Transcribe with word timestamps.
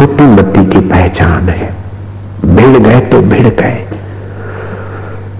छोटी 0.00 0.24
मती 0.26 0.64
की 0.66 0.80
पहचान 0.88 1.48
है। 1.48 1.66
भिड़ 2.46 2.76
गए 2.76 3.00
तो 3.08 3.20
भिड़ 3.22 3.48
गए। 3.48 3.84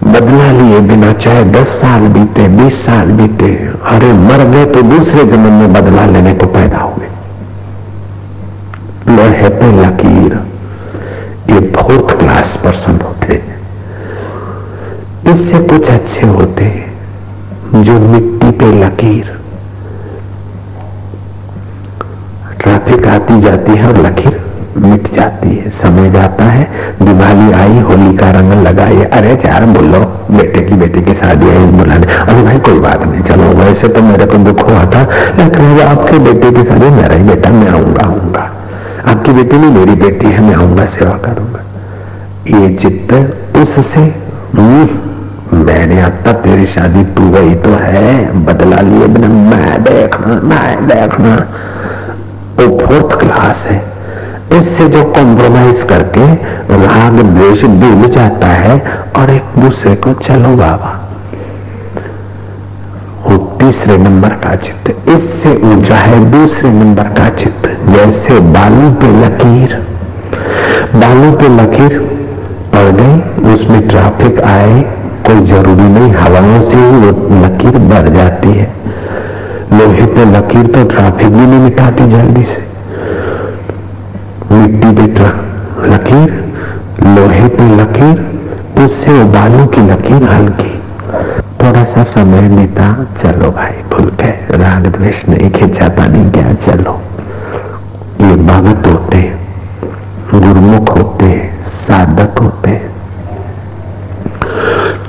बदला 0.05 0.51
लिए 0.53 0.81
बिना 0.81 1.13
चाहे 1.15 1.45
दस 1.45 1.69
साल 1.81 2.07
बीते, 2.09 2.49
बीस 2.49 2.85
साल 2.85 3.13
बीते, 3.13 3.49
अरे 3.91 4.13
मर 4.15 4.45
गए 4.51 4.65
तो 4.67 4.83
दूसरे 4.83 5.25
जन्म 5.25 5.53
में 5.53 5.73
बदला 5.73 6.05
लेने 6.07 6.35
को 6.35 6.47
पैदा 6.47 6.79
हुए। 6.79 7.07
लोहे 9.09 9.49
पे 9.49 9.71
लकीर, 9.77 10.35
ये 11.51 11.61
फोर्थ 11.73 12.17
क्लास 12.19 12.59
पर्सन 12.65 13.01
होते 13.05 13.41
इससे 15.27 15.63
कुछ 15.69 15.89
अच्छे 15.91 16.27
होते 16.27 16.69
जो 17.75 17.99
मिट्टी 18.03 18.51
पे 18.61 18.73
लकीर। 18.75 19.39
ट्रैफ़िक 22.61 23.07
आती 23.09 23.41
जाती 23.43 23.73
है 23.73 23.89
और 23.89 23.99
लकीर 24.07 24.40
मिट 24.77 25.15
जाती 25.15 25.57
है 25.57 25.71
समय 25.71 26.11
जाता 26.11 26.45
है 26.45 26.65
दिवाली 27.03 27.53
आई 27.53 27.79
होली 27.79 28.17
का 28.17 28.31
रंग 28.31 28.53
लगाई 28.53 29.03
अरे 29.03 29.35
चार 29.37 29.65
बोलो 29.67 30.01
बेटे 30.31 30.61
की 30.61 30.75
बेटी 30.75 31.03
की 31.03 31.15
शादी 31.15 31.51
आई 31.51 31.65
बुलाने 31.67 32.07
अरे 32.07 32.43
भाई 32.43 32.59
कोई 32.59 32.79
बात 32.79 33.03
नहीं 33.03 33.23
चलो 33.23 33.49
वैसे 33.61 33.89
तो 33.89 34.03
मेरे 34.03 34.27
को 34.27 34.39
दुख 34.39 34.63
हुआ 34.71 34.85
था 34.85 35.03
लेकिन 35.39 35.81
आपके 35.81 36.19
बेटे 36.19 36.51
की 36.51 36.65
शादी 36.69 36.91
मेरा 36.91 37.15
ही 37.15 37.25
बेटा 37.25 37.51
मैं 37.51 37.69
आऊँगा 37.69 38.07
आऊँगा। 38.07 38.51
आपकी 39.07 39.33
बेटी 39.33 39.59
नहीं 39.59 39.71
मेरी 39.71 39.95
बेटी 40.03 40.27
है 40.27 40.41
मैं 40.41 40.55
आऊँगा 40.55 40.87
सेवा 40.87 41.17
करूँगा। 41.17 41.61
ये 42.47 42.75
चित्त 42.83 43.13
उससे 43.57 44.01
हम्म, 44.55 44.89
मैंने 45.67 46.01
अब 46.03 46.13
तक 46.25 46.33
तेरी 46.33 46.67
शादी 46.67 47.05
तू 47.05 47.31
गई 47.31 47.55
तो 47.55 47.71
है 47.71 48.45
बदला 48.45 48.81
लिए 48.81 49.07
मैं 49.07 49.83
देखना 49.85 50.41
मैं 50.43 50.89
देखना। 50.89 51.35
वो 52.59 52.79
फोर्थ 52.79 53.19
क्लास 53.19 53.57
है। 53.57 54.00
इससे 54.53 54.87
जो 54.89 55.03
कॉम्प्रोमाइज 55.13 55.83
करके 55.89 56.25
राग 56.77 57.19
द्वेष 57.19 57.61
डूब 57.81 58.07
जाता 58.13 58.47
है 58.47 58.79
और 59.17 59.31
एक 59.31 59.59
दूसरे 59.59 59.95
को, 59.97 60.13
चलो 60.23 60.55
बाबा, 60.57 60.91
वो 63.27 63.37
तीसरे 63.61 63.97
नंबर 63.99 64.35
का 64.45 64.55
चित्त, 64.57 64.91
इससे 65.09 65.55
ऊँचा 65.67 65.97
है 65.97 66.19
दूसरे 66.31 66.71
नंबर 66.71 67.09
का 67.19 67.29
चित्त, 67.37 67.69
जैसे 67.89 68.41
बालू 68.53 68.91
पे 69.01 69.09
लकीर, 69.17 69.75
बालू 70.97 71.31
पे 71.33 71.49
लकीर 71.57 71.99
पड़ 72.73 72.91
गई, 72.93 73.55
उसमें 73.55 73.89
ट्रैफ़िक 73.89 74.41
आए, 74.47 74.81
कोई 75.27 75.47
ज़रूरी 75.47 75.89
नहीं, 75.91 76.13
हवाओं 76.15 76.61
से 76.71 76.77
ही 76.77 76.91
वो 77.03 77.11
लकीर 77.45 77.79
बढ़ 77.91 78.09
जाती 78.15 78.49
है। 78.49 78.69
लोहे 79.73 80.07
पे 80.07 80.25
लकीर 80.31 80.67
तो 80.67 80.89
ट्रैफ़िक 80.91 81.29
भी 81.29 81.47
नहीं 81.47 81.61
मिटाती 81.61 82.11
जल्दी 82.11 82.43
से। 82.43 82.69
मिट्टी 84.53 84.91
पे 84.93 85.07
लकीर, 85.87 86.31
लोहे 87.07 87.47
पे 87.49 87.67
लकीर, 87.77 88.19
उससे 88.85 89.21
उबालों 89.23 89.67
की 89.67 89.81
लकीर 89.83 90.23
हल्की। 90.25 90.73
थोड़ा 91.61 91.85
सा 91.85 92.05
समय 92.05 92.49
बीता 92.49 92.89
चलो 93.23 93.51
भाई, 93.51 93.73
भूल 93.91 94.11
के 94.21 94.31
राग 94.57 94.87
द्वेष 94.87 95.29
नहीं 95.29 95.51
खींचा 95.51 95.89
पानी 95.89 96.31
क्या, 96.31 96.53
चलो। 96.67 97.01
ये 98.21 98.35
भगत 98.37 98.87
होते 98.87 99.23
गुरुमुख 100.33 100.97
होते 100.97 101.31
साधक 101.83 102.39
होते 102.39 102.77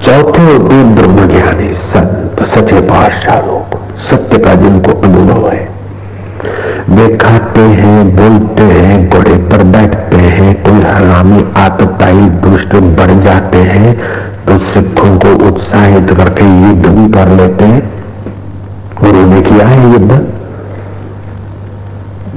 चौथे 0.05 0.43
होते 0.43 0.83
ब्रह्म 0.95 1.27
ज्ञानी 1.27 1.73
संत 1.89 2.43
सचे 2.49 2.81
पाठशाह 2.81 3.39
लोग, 3.41 3.77
सत्य 4.01 4.37
का 4.37 4.55
जिनको 4.55 4.91
अनुभव 5.01 5.49
है 5.49 5.67
वे 6.89 7.07
खाते 7.51 7.61
हैं, 7.77 8.15
बोलते 8.15 8.63
हैं, 8.63 8.97
घोड़े 9.09 9.35
पर 9.49 9.63
बैठते 9.71 10.17
हैं, 10.17 10.53
कोई 10.63 10.81
हरामी 10.81 11.43
आतताई, 11.57 12.21
दुष्ट 12.43 12.75
बढ़ 12.97 13.11
जाते 13.23 13.57
हैं 13.69 13.93
तो 14.45 14.57
सिखों 14.67 15.09
को 15.19 15.33
उत्साहित 15.47 16.13
करके 16.17 16.43
युद्ध 16.43 16.87
भी 16.87 17.11
कर 17.11 17.27
लेते 17.31 17.65
हैं। 17.65 17.81
गुरु 19.01 19.25
ने 19.25 19.41
किया 19.41 19.67
है 19.67 19.91
युद्ध 19.91 20.11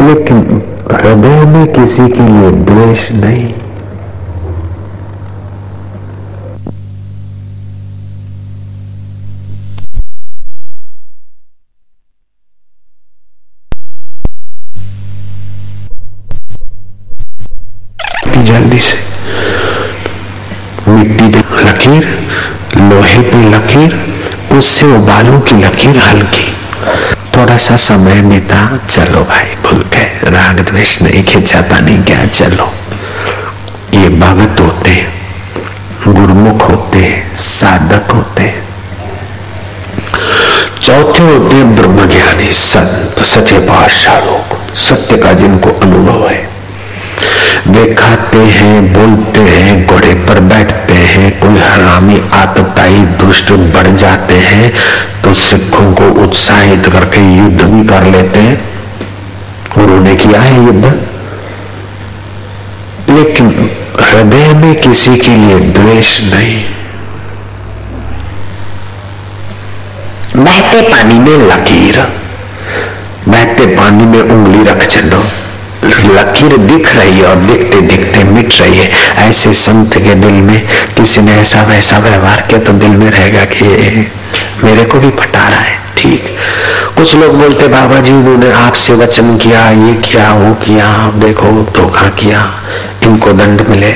लेकिन 0.01 0.63
हृदय 0.93 1.45
में 1.47 1.67
किसी 1.73 2.09
के 2.09 2.29
लिए 2.29 2.51
द्वेष 2.65 3.11
नहीं। 3.15 3.53
जल्दी 18.75 18.81
से। 18.81 18.99
मिट्टी 20.91 21.29
पे 21.29 21.65
लकीर, 21.65 22.05
लोहे 22.77 23.23
पे 23.23 23.51
लकीर, 23.51 23.93
उससे 24.59 24.87
बालों 24.87 25.41
की 25.41 25.57
लकीर 25.57 25.97
हल्की। 25.97 26.53
थोड़ा 27.37 27.57
सा 27.57 27.77
समय 27.77 28.21
बीता 28.21 28.79
चलो 28.91 29.25
भाई, 29.25 29.57
भूल 29.63 29.83
के 29.83 30.31
राग 30.31 30.61
द्वेष 30.61 31.03
नहीं 31.03 31.25
खींचा 31.25 31.61
नहीं 31.81 32.03
क्या, 32.03 32.25
चलो। 32.25 32.73
ये 33.95 34.09
भगत 34.09 34.61
होते 34.61 34.91
हैं, 34.91 35.09
गुरुमुख 36.09 36.71
होते 36.71 36.99
हैं, 36.99 37.35
साधक 37.35 38.11
होते 38.11 38.43
हैं। 38.43 38.63
चौथे 40.83 41.25
होते 41.25 41.57
हैं 41.57 41.77
ब्रह्म 41.77 42.09
ज्ञानी 42.09 42.53
संत 42.53 43.23
सचे 43.23 43.59
पातशाह 43.59 44.19
लोग। 44.19 44.75
सत्य 44.75 45.17
का 45.17 45.33
जिनको 45.33 45.71
अनुभव 45.71 46.29
है। 46.29 46.54
वे 47.67 47.95
खाते 47.95 48.39
हैं, 48.39 48.93
बोलते 48.93 49.41
हैं, 49.41 49.87
घोड़े 49.87 50.15
पर 50.15 50.41
बैठते 50.41 50.95
हैं, 50.95 51.41
कोई 51.41 51.59
हरामी 51.59 52.21
आतताई 52.33 52.99
दुष्ट 52.99 53.53
बढ़ 53.53 53.87
जाते 53.97 54.35
हैं 54.35 54.73
तो 55.23 55.35
सिखों 55.35 55.93
को 55.95 56.09
उत्साहित 56.23 56.87
करके 56.87 57.21
युद्ध 57.37 57.63
भी 57.63 57.87
कर 57.87 58.03
लेते 58.05 58.39
हैं। 58.39 58.65
उन्होंने 59.79 60.15
किया 60.15 60.41
है 60.41 60.65
युद्ध। 60.65 60.85
लेकिन 63.09 63.71
हृदय 64.01 64.53
में 64.55 64.81
किसी 64.81 65.17
के 65.17 65.37
लिए 65.37 65.59
द्वेष 65.59 66.21
नहीं। 66.35 66.65
बहते 70.37 70.81
पानी 70.83 71.19
में 71.19 71.37
लकीर, 71.49 71.99
बहते 73.29 73.67
पानी 73.67 74.05
में 74.05 74.21
उंगली 74.21 74.65
रख 74.65 74.87
चलो 74.87 75.25
लकीर 75.85 76.57
दिख 76.57 76.95
रही 76.97 77.19
है 77.19 77.25
और 77.25 77.37
दिखते 77.37 77.81
दिखते 77.81 78.25
मिट 78.25 78.61
रही 78.61 78.79
है। 78.79 78.91
ऐसे 79.29 79.53
संत 79.53 79.95
के 79.95 80.15
दिल 80.15 80.33
में 80.33 80.67
किसी 80.97 81.21
ने 81.21 81.33
ऐसा 81.33 81.63
वैसा 81.63 81.99
व्यवहार 81.99 82.41
किया 82.41 82.61
तो 82.61 82.73
दिल 82.73 82.91
में 82.91 83.11
रहेगा 83.11 83.45
कि 83.45 83.67
मेरे 84.65 84.85
को 84.85 84.99
भी 84.99 85.11
पटा 85.11 85.49
रहा 85.49 85.61
है। 85.61 85.79
ठीक। 85.97 86.37
कुछ 86.97 87.15
लोग 87.15 87.39
बोलते, 87.39 87.67
बाबा 87.69 88.01
जी, 88.01 88.13
उन्होंने 88.13 88.53
आपसे 88.53 88.95
वचन 88.95 89.37
किया, 89.37 89.71
ये 89.71 89.95
किया, 89.95 90.33
वो 90.35 90.55
किया 90.55 91.13
देखो, 91.15 91.51
धोखा 91.77 92.09
किया, 92.09 92.41
इनको 93.03 93.33
दंड 93.33 93.67
मिले। 93.69 93.93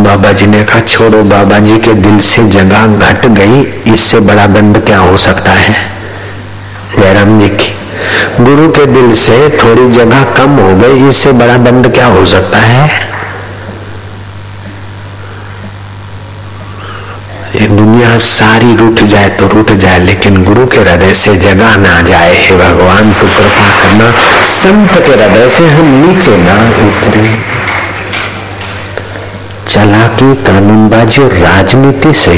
बाबा 0.00 0.32
जी 0.32 0.46
ने 0.46 0.62
कहा, 0.62 0.80
छोड़ो, 0.80 1.22
बाबा 1.22 1.58
जी 1.58 1.78
के 1.78 1.94
दिल 1.94 2.18
से 2.20 2.48
जगह 2.48 2.86
घट 2.86 3.26
गई, 3.26 3.60
इससे 3.94 4.20
बड़ा 4.20 4.46
दंड 4.46 4.84
क्या 4.84 4.98
हो 4.98 5.16
सकता 5.16 5.52
है? 5.52 5.74
जयराम 6.98 7.40
जी 7.40 7.48
गुरु 8.44 8.68
के 8.70 8.86
दिल 8.86 9.12
से 9.14 9.36
थोड़ी 9.58 9.88
जगह 9.92 10.22
कम 10.34 10.50
हो 10.56 10.74
गई, 10.76 11.08
इससे 11.08 11.32
बड़ा 11.32 11.56
दंड 11.58 11.92
क्या 11.94 12.06
हो 12.06 12.24
सकता 12.24 12.58
है? 12.58 13.10
ये 17.54 17.66
दुनिया 17.68 18.16
सारी 18.18 18.74
रूठ 18.76 19.00
जाए 19.04 19.28
तो 19.28 19.46
रूठ 19.48 19.72
जाए, 19.72 19.98
लेकिन 19.98 20.42
गुरु 20.44 20.66
के 20.66 20.78
हृदय 20.78 21.12
से 21.14 21.36
जगह 21.36 21.76
ना 21.76 22.00
जाए। 22.02 22.34
हे 22.36 22.56
भगवान, 22.56 23.12
तू 23.12 23.26
कृपा 23.28 23.68
करना, 23.82 24.10
संत 24.52 24.92
के 24.96 25.12
हृदय 25.12 25.48
से 25.50 25.68
हम 25.68 25.94
नीचे 26.02 26.36
ना 26.36 26.56
उतरे। 26.86 27.28
चलाकी 29.68 30.34
कानूनबाजी 30.44 31.22
और 31.22 31.32
राजनीति 31.38 32.12
से 32.14 32.36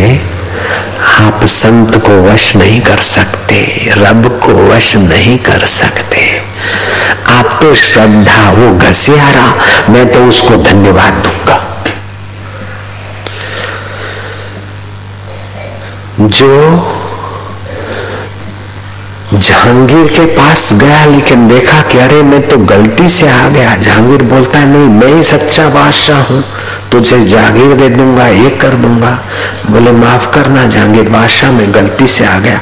आप 1.14 1.44
संत 1.44 1.96
को 1.96 2.22
वश 2.22 2.56
नहीं 2.56 2.80
कर 2.80 2.96
सकते, 2.96 3.90
रब 3.96 4.40
को 4.42 4.52
वश 4.52 4.96
नहीं 4.96 5.38
कर 5.38 5.64
सकते। 5.66 6.42
आप 7.28 7.58
तो 7.62 7.74
श्रद्धा, 7.74 8.50
वो 8.50 8.78
घसियारा, 8.78 9.54
मैं 9.90 10.12
तो 10.12 10.24
उसको 10.24 10.56
धन्यवाद 10.56 11.12
दूँगा। 11.12 11.60
जो 16.20 16.90
जहांगीर 19.34 20.06
के 20.06 20.24
पास 20.24 20.72
गया, 20.74 21.04
लेकिन 21.04 21.48
देखा 21.48 21.82
कि 21.82 21.98
अरे 21.98 22.22
मैं 22.22 22.48
तो 22.48 22.58
गलती 22.58 23.08
से 23.08 23.28
आ 23.28 23.48
गया। 23.48 23.76
जहांगीर 23.76 24.22
बोलता 24.22 24.58
है, 24.58 24.66
नहीं, 24.66 24.88
मैं 24.88 25.16
ही 25.16 25.22
सच्चा 25.22 25.68
बादशाह 25.68 26.20
हूँ। 26.20 26.44
तुझे 26.94 27.24
जागीर 27.24 27.74
दे 27.74 27.88
दूँगा 27.88 28.26
ये 28.26 28.50
कर 28.50 28.74
दूँगा। 28.74 29.10
बोले, 29.70 29.92
माफ़ 29.92 30.30
करना 30.30 30.66
जहांगीर 30.66 31.08
बादशाह 31.08 31.52
में 31.52 31.74
गलती 31.74 32.06
से 32.06 32.26
आ 32.26 32.38
गया। 32.38 32.60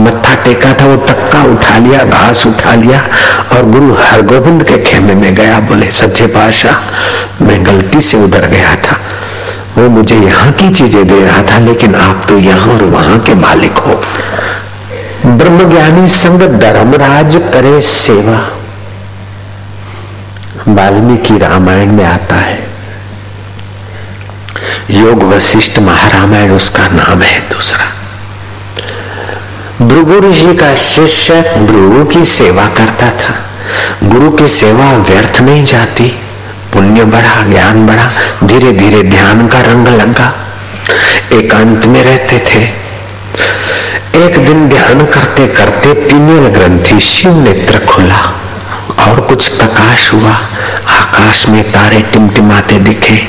मत्था 0.00 0.34
टेका 0.34 0.72
था, 0.74 0.86
वो 0.86 0.96
टक्का 0.96 1.42
उठा 1.42 1.78
लिया, 1.78 2.04
घास 2.04 2.46
उठा 2.46 2.74
लिया 2.74 3.00
और 3.52 3.70
गुरु 3.70 3.94
हरगोविंद 3.94 4.64
के 4.64 4.76
खेमे 4.76 5.14
में 5.14 5.34
गया। 5.34 5.60
बोले, 5.60 5.90
सच्चे 5.90 6.26
बादशाह, 6.26 6.76
मैं 7.44 7.66
गलती 7.66 8.00
से 8.00 8.24
उधर 8.24 8.46
गया 8.46 8.76
था। 8.76 9.00
वो 9.78 9.88
मुझे 9.88 10.16
यहाँ 10.16 10.52
की 10.52 10.70
चीज़ें 10.70 11.06
दे 11.06 11.24
रहा 11.24 11.42
था, 11.42 11.58
लेकिन 11.58 11.94
आप 11.94 12.24
तो 12.28 12.38
यहाँ 12.38 12.74
और 12.74 12.84
वहाँ 12.84 13.20
के 13.20 13.34
मालिक 13.34 13.78
हो। 13.78 14.02
ब्रह्मज्ञानी 15.26 16.08
संग 16.08 16.42
धर्मराज 16.60 17.36
करे 17.52 17.80
सेवा। 17.80 18.40
वाल्मीकि 20.68 21.38
रामायण 21.38 21.92
में 21.92 22.04
आता 22.04 22.36
है। 22.36 22.70
योग 24.90 25.22
वशिष्ठ 25.22 25.78
महारामायण, 25.78 26.50
उसका 26.50 26.88
नाम 26.88 27.22
है 27.22 27.40
दूसरा। 27.40 27.92
भृगु 29.86 30.30
ऋषि 30.30 30.56
का 30.56 30.74
शिष्य 30.74 31.34
भृगु 31.40 32.04
की 32.04 32.24
सेवा 32.24 32.66
करता 32.66 33.10
था। 33.10 33.46
गुरु 34.04 34.30
की 34.30 34.46
सेवा 34.46 34.92
व्यर्थ 34.92 35.40
नहीं 35.40 35.64
जाती। 35.64 36.08
पुण्य 36.72 37.04
बढ़ा, 37.04 37.42
ज्ञान 37.42 37.86
बढ़ा 37.86 38.12
धीरे 38.44 38.72
धीरे 38.72 39.02
ध्यान 39.02 39.46
का 39.46 39.60
रंग 39.60 39.88
लगा। 39.88 40.34
एकांत 41.32 41.86
में 41.86 42.04
रहते 42.04 42.38
थे। 42.38 42.80
एक 44.24 44.46
दिन 44.46 44.68
ध्यान 44.68 45.06
करते 45.06 45.46
करते 45.46 45.92
पिनियल 45.92 46.48
ग्रंथि 46.48 47.00
शिव 47.00 47.36
नेत्र 47.36 47.78
खुला। 47.78 48.40
और 49.08 49.20
कुछ 49.20 49.48
प्रकाश 49.48 50.12
हुआ। 50.12 50.30
आकाश 50.88 51.48
में 51.48 51.72
तारे 51.72 52.00
टिमटिमाते 52.00 52.76
दिखे। 52.76 53.28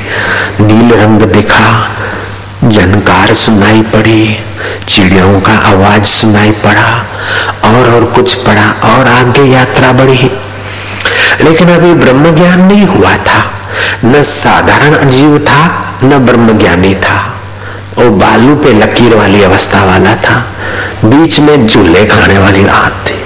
नील 0.59 0.93
रंग 0.93 1.21
दिखा। 1.21 1.91
जनकार 2.63 3.33
सुनाई 3.33 3.81
पड़ी। 3.81 4.39
चिड़ियों 4.87 5.41
का 5.41 5.53
आवाज़ 5.53 6.03
सुनाई 6.03 6.51
पड़ा। 6.51 7.07
और 7.63 7.93
और 7.93 8.05
कुछ 8.05 8.35
पड़ा 8.35 8.71
और 8.71 9.07
आगे 9.07 9.41
यात्रा 9.41 9.91
बढ़ी। 9.91 10.31
लेकिन 11.41 11.69
अभी 11.69 11.93
ब्रह्म 11.93 12.35
ज्ञान 12.35 12.61
नहीं 12.61 12.85
हुआ 12.85 13.17
था। 13.17 13.61
न 14.05 14.23
साधारण 14.23 15.09
जीव 15.09 15.39
था, 15.39 15.91
न 16.03 16.17
ब्रह्म 16.17 16.57
ज्ञानी 16.57 16.95
था। 16.95 17.41
वो 17.97 18.09
बालू 18.09 18.55
पे 18.55 18.73
लकीर 18.73 19.15
वाली 19.15 19.43
अवस्था 19.43 19.83
वाला 19.83 20.15
था। 20.15 20.47
बीच 21.05 21.39
में 21.39 21.67
झूले 21.67 22.05
खाने 22.05 22.37
वाली 22.37 22.63
रात 22.63 23.05
थी। 23.07 23.20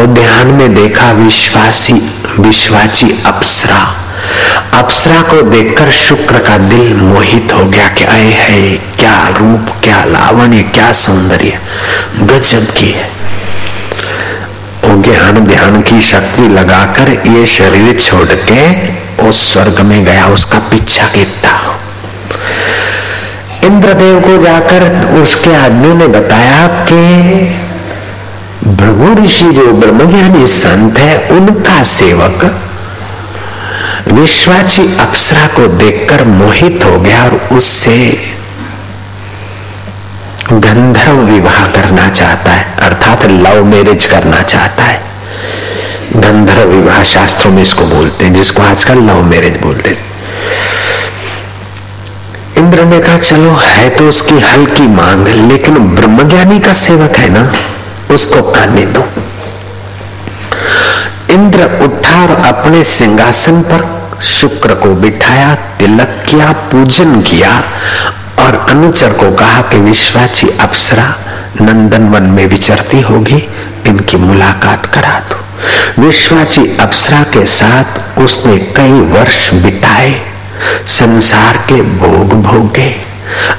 और 0.00 0.06
ध्यान 0.06 0.46
में 0.46 0.74
देखा 0.74 1.12
विश्वासी, 1.12 1.92
विश्वाची 2.40 3.22
अप्सरा। 3.26 3.96
अप्सरा 4.74 5.22
को 5.22 5.42
देखकर 5.42 5.90
शुक्र 5.90 6.38
का 6.38 6.58
दिल 6.58 6.94
मोहित 6.94 7.52
हो 7.52 7.64
गया 7.64 7.88
कि 7.88 8.04
आए 8.04 8.30
है, 8.30 8.72
क्या 8.72 9.28
रूप, 9.28 9.74
क्या 9.84 10.04
लावण्य, 10.04 10.62
क्या 10.62 10.92
सौंदर्य, 10.92 11.58
गजब 12.22 12.72
की 12.72 12.90
है। 12.90 13.10
ज्ञान, 15.02 15.46
ध्यान 15.46 15.80
की 15.82 16.00
शक्ति 16.00 16.48
लगाकर 16.48 17.10
ये 17.10 17.46
शरीर 17.46 18.00
छोड़ 18.00 18.28
के 18.52 18.88
उस 19.28 19.52
स्वर्ग 19.52 19.80
में 19.80 20.04
गया, 20.04 20.26
उसका 20.26 20.58
पीछा 20.58 21.06
कीता 21.06 21.76
इंद्रदेव 23.64 24.20
को 24.20 24.42
जाकर 24.42 25.06
उसके 25.22 25.54
आदमी 25.54 25.94
ने 25.94 26.06
बताया 26.06 26.66
कि 26.66 27.59
भृगु 28.70 29.24
ऋषि 29.24 29.44
जो 29.44 29.72
ब्रह्मज्ञानी 29.72 30.46
संत 30.46 30.98
है, 30.98 31.28
उनका 31.28 31.82
सेवक 31.82 32.44
विश्वाची 34.12 34.96
अप्सरा 34.96 35.46
को 35.46 35.66
देखकर 35.66 36.24
मोहित 36.24 36.84
हो 36.84 37.00
गया 37.00 37.24
और 37.24 37.48
उससे 37.52 38.18
गंधर्व 40.52 41.16
विवाह 41.16 41.66
करना 41.66 42.08
चाहता 42.08 42.50
है, 42.50 42.76
अर्थात 42.82 43.26
लव 43.26 43.64
मैरिज 43.64 44.06
करना 44.06 44.42
चाहता 44.42 44.84
है। 44.84 45.00
गंधर्व 46.16 46.68
विवाह 46.68 47.02
शास्त्रों 47.02 47.52
में 47.52 47.62
इसको 47.62 47.84
बोलते 47.84 48.24
हैं, 48.24 48.34
जिसको 48.34 48.62
आजकल 48.62 49.02
लव 49.02 49.22
मैरिज 49.22 49.60
बोलते 49.60 49.90
हैं। 49.90 50.08
इंद्र 52.56 52.84
ने 52.84 53.00
कहा, 53.00 53.18
चलो, 53.18 53.54
है 53.62 53.90
तो 53.90 54.08
उसकी 54.08 54.40
हल्की 54.40 54.88
मांग, 54.88 55.28
लेकिन 55.28 55.74
ब्रह्मज्ञानी 55.74 56.60
का 56.60 56.72
सेवक 56.72 57.16
है 57.16 57.28
ना? 57.28 57.52
उसको 58.10 58.42
करने 58.42 58.84
दो। 58.86 59.08
इंद्र 61.30 61.64
उठा 61.82 62.22
और 62.22 62.30
अपने 62.44 62.84
सिंहासन 62.84 63.62
पर 63.62 64.00
शुक्र 64.22 64.74
को 64.74 64.94
बिठाया, 64.94 65.54
तिलक 65.54 66.24
किया, 66.28 66.52
पूजन 66.52 67.20
किया 67.20 67.64
और 68.38 68.66
अनुचर 68.70 69.12
को 69.12 69.30
कहा 69.30 69.62
कि 69.62 69.78
विश्वाची 69.78 70.48
अप्सरा, 70.60 71.14
नंदन 71.60 72.08
वन 72.08 72.22
में 72.22 72.46
विचरती 72.46 73.00
होगी, 73.00 73.48
इनकी 73.86 74.16
मुलाकात 74.16 74.86
करा 74.86 75.20
दो। 75.20 75.38
विश्वाची 76.02 76.76
अप्सरा 76.80 77.22
के 77.22 77.46
साथ 77.46 78.18
उसने 78.18 78.58
कई 78.58 78.92
वर्ष 78.92 79.54
बिताए, 79.54 80.20
संसार 80.86 81.56
के 81.56 81.82
भोग 81.82 82.42
भोगे, 82.42 82.90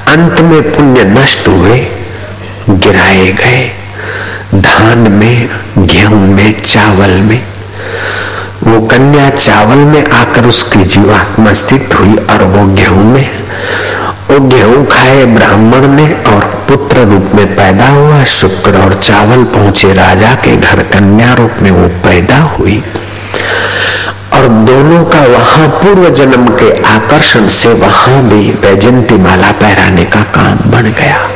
अंत 0.08 0.40
में 0.40 0.74
पुण्य 0.74 1.04
नष्ट 1.04 1.48
हुए, 1.48 1.78
गिराए 2.70 3.32
गए। 3.32 3.81
धान 4.54 4.98
में, 4.98 5.48
गेहूँ 5.78 6.26
में, 6.28 6.60
चावल 6.60 7.10
में। 7.10 7.46
वो 8.62 8.80
कन्या 8.86 9.30
चावल 9.30 9.78
में 9.78 10.10
आकर 10.10 10.46
उसकी 10.46 10.84
जीवात्मा 10.84 11.52
स्थित 11.52 11.94
हुई 11.94 12.16
और 12.30 12.42
वो 12.42 12.66
गेहूँ 12.74 13.04
में 13.04 13.30
वो 14.30 14.38
गेहूँ 14.40 14.86
खाए 14.86 15.24
ब्राह्मण 15.24 15.86
ने 15.86 16.12
और 16.14 16.44
पुत्र 16.68 16.96
रूप 16.96 17.30
में 17.34 17.56
पैदा 17.56 17.88
हुआ। 17.88 18.24
शुक्र 18.24 18.78
और 18.78 18.94
चावल 18.94 19.44
पहुँचे 19.44 19.92
राजा 19.94 20.34
के 20.34 20.56
घर, 20.56 20.82
कन्या 20.82 21.34
रूप 21.34 21.50
में 21.62 21.70
वो 21.70 21.88
पैदा 21.88 22.38
हुई। 22.38 22.82
और 24.32 24.48
दोनों 24.48 25.04
का 25.04 25.20
वहाँ 25.20 25.68
पूर्व 25.68 26.08
जन्म 26.10 26.46
के 26.48 26.70
आकर्षण 26.82 27.48
से 27.48 27.72
वहाँ 27.72 28.22
भी 28.22 28.50
वैजंती 28.50 29.14
माला 29.14 29.52
पहराने 29.52 30.04
का 30.04 30.20
काम 30.20 30.70
बन 30.70 30.92
गया। 30.92 31.28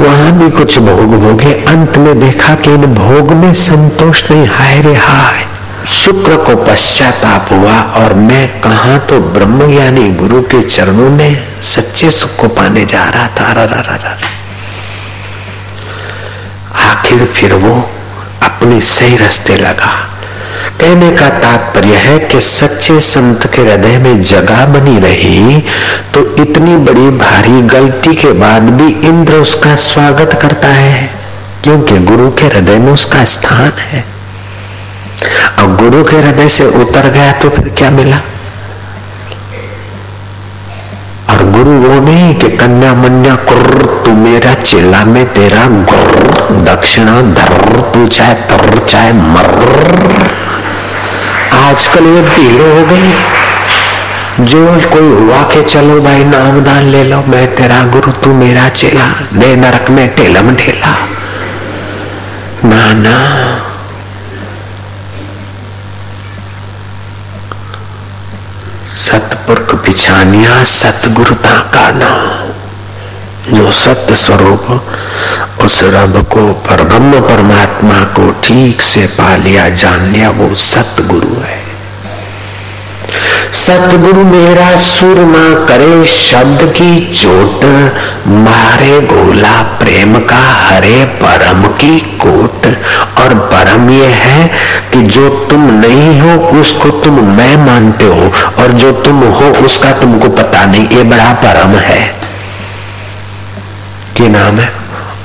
वहाँ 0.00 0.32
भी 0.32 0.50
कुछ 0.50 0.78
भोग 0.78 1.20
भोगे। 1.20 1.52
अंत 1.52 1.98
में 1.98 2.20
देखा 2.20 2.54
कि 2.54 2.70
इन 2.70 2.86
भोग 2.94 3.32
में 3.32 3.54
संतोष 3.54 4.30
नहीं। 4.30 4.46
हाय 4.46 4.80
रे 4.80 4.94
हाय। 4.94 5.46
शुक्र 5.86 6.36
को 6.36 6.64
पश्चाताप 6.64 7.48
हुआ 7.50 7.80
और 7.80 8.14
मैं 8.14 8.60
कहा 8.60 8.98
तो 8.98 9.20
ब्रह्म 9.20 9.72
ज्ञानी 9.72 10.10
गुरु 10.10 10.42
के 10.42 10.62
चरणों 10.62 11.10
में 11.10 11.62
सच्चे 11.62 12.10
सुख 12.10 12.30
को 12.40 12.48
पाने 12.48 12.84
जा 12.84 13.04
रहा 13.04 13.28
था। 13.28 13.52
रा 13.52 13.64
रा 13.64 13.80
रा 13.80 13.96
रा। 13.96 14.18
आखिर 16.90 17.24
फिर 17.24 17.52
वो 17.52 17.90
अपनी 18.42 18.80
सही 18.80 19.16
रास्ते 19.16 19.56
लगा। 19.56 20.13
कहने 20.80 21.10
का 21.16 21.28
तात्पर्य 21.40 21.96
है 21.96 22.18
कि 22.20 22.40
सच्चे 22.40 22.98
संत 23.00 23.46
के 23.54 23.62
हृदय 23.62 23.96
में 23.98 24.20
जगह 24.22 24.64
बनी 24.66 24.98
रही 25.00 25.60
तो 26.14 26.20
इतनी 26.42 26.76
बड़ी 26.86 27.08
भारी 27.18 27.60
गलती 27.68 28.14
के 28.16 28.32
बाद 28.40 28.70
भी 28.70 28.88
इंद्र 29.08 29.34
उसका 29.36 29.74
स्वागत 29.82 30.38
करता 30.42 30.68
है, 30.70 31.08
क्योंकि 31.64 31.98
गुरु 32.04 32.30
के 32.30 32.46
हृदय 32.46 32.78
में 32.78 32.92
उसका 32.92 33.24
स्थान 33.34 33.72
है। 33.80 34.04
अब 35.58 35.76
गुरु 35.78 36.02
के 36.04 36.16
हृदय 36.16 36.48
से 36.48 36.66
उतर 36.82 37.08
गया 37.10 37.32
तो 37.32 37.48
फिर 37.50 37.68
क्या 37.78 37.90
मिला? 37.90 38.20
और 41.30 41.50
गुरु 41.52 41.72
वो 41.80 42.00
नहीं 42.00 42.34
कि 42.34 42.48
कन्या 42.56 42.94
मन्या 42.94 43.34
कुर्र, 43.48 43.84
तू 44.04 44.12
मेरा 44.18 44.54
चेला, 44.62 45.04
में 45.04 45.24
तेरा 45.34 45.66
गुर्र, 45.84 46.62
दक्षिणा 46.64 47.20
धर 47.34 47.80
तू 47.94 48.06
चाहे 48.08 48.34
तर, 48.34 48.78
चाहे 48.86 49.12
मर 49.14 49.52
आजकल 51.64 52.06
ये 52.06 52.22
भीड़ 52.22 52.62
हो। 52.62 52.84
गई 52.86 54.44
जो 54.44 54.66
कोई 54.90 55.08
हुआ 55.08 55.42
के 55.42 55.62
चलो 55.62 56.00
भाई, 56.00 56.24
नाम 56.24 56.60
दान 56.64 56.82
ले 56.84 57.04
लो। 57.04 57.22
मैं 57.28 57.54
तेरा 57.54 57.82
गुरु, 57.84 58.12
तू 58.12 58.34
मेरा 58.34 58.68
चेला। 58.68 59.06
दे 59.32 59.56
नरक 59.56 59.90
में 59.90 60.08
टेलम 60.14 60.54
ढेला। 60.54 60.96
ना 62.64 62.92
ना 62.92 63.16
सतपुरख 68.94 69.74
बिछानिया 69.74 70.62
सतगुरुता 70.64 71.58
का 71.74 71.90
नाम 71.90 73.54
जो 73.54 73.70
सत्य 73.72 74.14
स्वरूप 74.14 74.66
उस 75.60 75.80
रब 75.82 76.26
को, 76.32 76.52
पर 76.52 76.82
ब्रह्म 76.82 77.20
परमात्मा 77.20 78.04
को 78.04 78.30
ठीक 78.30 78.82
से 78.82 79.06
पा 79.06 79.36
लिया, 79.36 79.68
जान 79.68 80.12
लिया, 80.12 80.30
वो 80.30 80.54
सतगुरु 80.54 81.40
है। 81.40 81.64
सतगुरु 83.52 84.24
मेरा 84.24 84.76
सुरमा 84.76 85.66
करे 85.66 86.06
शब्द 86.06 86.58
की 86.62 87.14
चोट, 87.14 87.64
मारे 88.26 89.00
गोला 89.00 89.62
प्रेम 89.62 90.14
का 90.14 90.66
हरे 90.66 91.04
परम 91.04 91.62
की 91.62 92.00
कोट। 92.00 92.66
और 93.18 93.34
परम 93.34 93.90
ये 93.90 94.06
है 94.06 94.50
कि 94.92 95.02
जो 95.02 95.28
तुम 95.28 95.70
नहीं 95.70 96.20
हो, 96.20 96.60
उसको 96.60 96.90
तुम 96.90 97.24
मैं 97.24 97.56
मानते 97.56 98.04
हो, 98.04 98.32
और 98.62 98.72
जो 98.72 98.92
तुम 98.92 99.18
हो, 99.18 99.64
उसका 99.64 99.90
तुमको 99.90 100.28
पता 100.28 100.64
नहीं, 100.64 100.88
ये 100.88 101.02
बड़ा 101.02 101.32
परम 101.32 101.76
है। 101.76 102.14
कि 104.16 104.28
नाम 104.28 104.58
है 104.58 104.83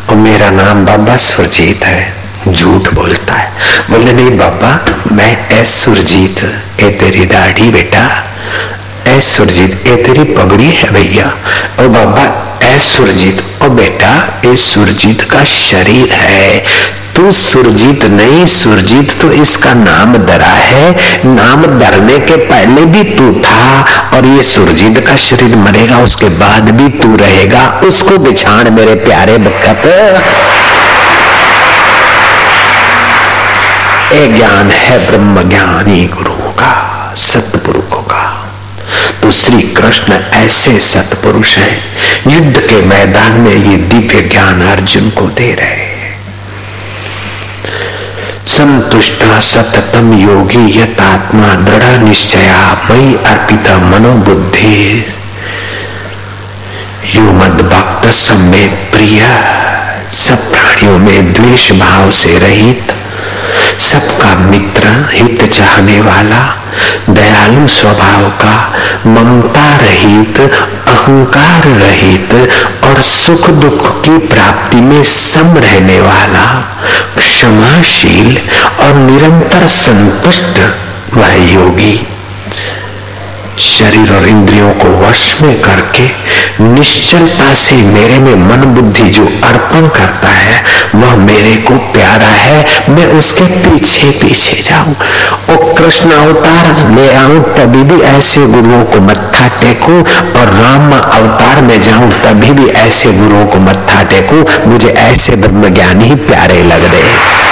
और 0.10 0.16
मेरा 0.16 0.50
नाम 0.50 0.86
बाबा 0.86 1.18
सुरजीत 1.18 1.84
है। 1.84 2.20
झूठ 2.48 2.94
बोलता 2.94 3.34
है। 3.34 3.52
बोले 3.90 4.14
नहीं, 4.14 4.38
बाबा, 4.38 4.86
मैं 5.12 5.50
एस 5.50 5.86
सुरजीत, 5.86 6.64
ए 6.80 6.90
तेरी 6.90 7.26
दाढ़ी 7.26 7.70
बेटा 7.70 8.26
ए 9.08 9.22
सुरजीत, 9.22 9.84
ए 9.88 9.96
तेरी 9.96 10.24
पगड़ी 10.24 10.72
है 10.72 10.90
भैया, 10.90 11.26
और 11.80 11.88
बाबा 11.88 12.24
ए 12.64 12.80
सुरजीत, 12.80 13.44
और 13.62 13.70
बेटा, 13.70 14.42
ए 14.46 14.56
सुरजीत 14.56 15.22
का 15.22 15.44
शरीर 15.44 16.14
है। 16.14 16.64
तू 17.20 17.32
सुरजीत 17.32 18.04
नहीं, 18.06 18.46
सुरजीत 18.46 19.12
तो 19.22 19.32
इसका 19.34 19.74
नाम 19.74 20.16
दरा 20.18 20.46
है। 20.46 21.24
नाम 21.26 21.66
दरने 21.80 22.20
के 22.20 22.36
पहले 22.46 22.86
भी 22.86 23.04
तू 23.10 23.32
था 23.40 23.82
और 24.16 24.26
ये 24.26 24.44
सुरजीत 24.44 25.00
का 25.08 25.16
शरीर 25.16 25.56
मरेगा, 25.56 25.98
उसके 25.98 26.30
बाद 26.38 26.70
भी 26.72 26.88
तू 27.00 27.16
रहेगा। 27.16 27.66
उसको 27.84 28.18
बिछाण 28.18 28.70
मेरे 28.70 28.94
प्यारे 28.96 29.38
बकत 29.38 29.84
ये 34.14 34.28
ज्ञान 34.28 34.70
है 34.70 34.98
ब्रह्म 35.08 35.48
ज्ञानी 35.50 36.06
गुरुओं 36.08 36.52
का, 36.54 36.72
सतपुरुषों 37.18 38.02
का। 38.04 38.24
तो 39.22 39.32
श्री 39.32 39.62
कृष्ण 39.74 40.24
ऐसे 40.36 40.80
सतपुरुष 40.86 41.58
हैं, 41.58 41.78
युद्ध 42.28 42.58
के 42.60 42.82
मैदान 42.86 43.40
में 43.42 43.54
ये 43.54 43.78
दिव्य 43.78 44.22
ज्ञान 44.30 44.66
अर्जुन 44.68 45.10
को 45.10 45.28
दे 45.34 45.54
रहे 45.54 45.88
संतुष्ट 48.60 49.22
सततम 49.42 50.12
योगी 50.14 50.80
यतात्मा 50.80 51.54
दृढ़ 51.56 51.84
निश्चया 51.98 52.58
मई 52.90 53.14
अर्पित 53.26 53.68
मनोबुद्धि। 53.84 55.06
यो 57.16 57.22
मद 57.22 57.62
भक्त 57.74 58.10
समय 58.12 58.68
प्रिय, 58.92 59.22
सब 60.12 60.52
प्राणियों 60.52 60.98
में 60.98 61.34
द्वेष 61.34 61.72
भाव 61.72 62.12
से 62.12 62.38
रहित 62.40 62.89
सबका 63.90 64.36
मित्र, 64.36 65.10
हित 65.14 65.54
चाहने 65.54 66.02
वाला, 66.02 66.64
दयालु 67.10 67.68
स्वभाव 67.68 68.30
का, 68.30 68.74
ममता 69.08 69.76
रहित, 69.76 70.40
अहंकार 70.88 71.64
रहित 71.64 72.50
और 72.84 73.02
सुख 73.02 73.50
दुख 73.50 74.06
की 74.06 74.18
प्राप्ति 74.18 74.78
में 74.78 75.04
सम 75.04 75.58
रहने 75.58 76.00
वाला, 76.00 76.72
क्षमाशील 77.18 78.38
और 78.80 78.94
निरंतर 78.94 79.68
संतुष्ट 79.68 80.60
वह 81.14 81.54
योगी। 81.54 82.08
शरीर 83.60 84.14
और 84.14 84.28
इंद्रियों 84.28 84.70
को 84.70 85.08
वश 85.08 85.42
में 85.42 85.62
करके 85.62 86.10
निश्चलता 86.64 87.54
से 87.54 87.76
मेरे 87.76 88.18
में 88.18 88.36
मन 88.36 88.64
बुद्धि 88.64 89.10
जो 89.10 89.26
अर्पण 89.26 89.88
करता 89.88 90.30
है, 90.30 90.64
वह 90.96 91.16
मेरे 91.16 91.56
को 91.56 91.74
प्यारा 91.74 92.26
है। 92.26 92.66
मैं 92.90 93.06
उसके 93.06 93.46
पीछे 93.46 94.10
पीछे 94.10 94.64
जाऊँ। 94.64 94.96
और 95.50 95.74
कृष्ण 95.74 96.12
अवतार 96.12 96.92
ले 96.96 97.16
आऊँ, 97.16 97.44
तभी 97.44 97.84
भी 97.84 98.02
ऐसे 98.02 98.46
गुरुओं 98.46 98.84
को 98.84 99.02
मत्था 99.02 99.48
टेकूं। 99.48 100.00
और 100.32 100.48
राम 100.48 100.92
अवतार 100.92 101.62
में 101.62 101.82
जाऊँ, 101.82 102.12
तभी 102.12 102.52
भी 102.52 102.68
ऐसे 102.68 103.12
गुरुओं 103.12 103.46
को 103.46 103.58
मत्था 103.60 104.04
टेकूं। 104.04 104.72
मुझे 104.72 104.88
ऐसे 104.88 105.36
ब्रह्म 105.36 105.70
ज्ञानी 105.70 106.16
प्यारे 106.16 106.64
लग 106.64 106.86
रहे 106.86 107.49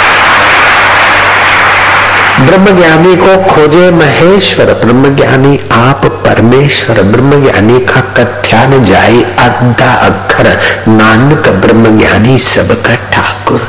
ब्रह्मज्ञानी 2.41 3.15
को 3.15 3.43
खोजे 3.43 3.91
महेश्वर, 3.91 4.65
ब्रह्मज्ञानी 4.65 5.59
आप 5.71 6.05
परमेश्वर, 6.05 7.01
ब्रह्मज्ञानी 7.01 7.79
का 7.79 8.01
कथ्यान 8.01 8.83
जाए 8.83 9.21
अद्धा 9.21 9.91
अक्षर। 9.93 10.59
नानक 10.87 11.47
ब्रह्मज्ञानी 11.47 12.37
सबका 12.37 12.95
ठाकुर। 12.95 13.67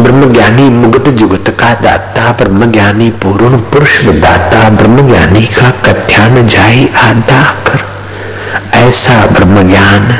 ब्रह्मज्ञानी 0.00 0.62
मुगत 0.62 1.08
जुगत 1.08 1.56
का 1.60 1.74
दाता, 1.74 2.32
ब्रह्मज्ञानी 2.32 3.10
पूर्ण 3.10 3.58
पुरुष 3.58 4.00
दाता, 4.04 4.68
ब्रह्मज्ञानी 4.68 5.46
का 5.46 5.70
कथ्यान 5.70 6.46
जाए 6.48 6.88
आधा 6.96 7.42
कर 7.66 7.90
ऐसा 8.74 9.26
ब्रह्म 9.26 9.70
ज्ञान 9.70 10.18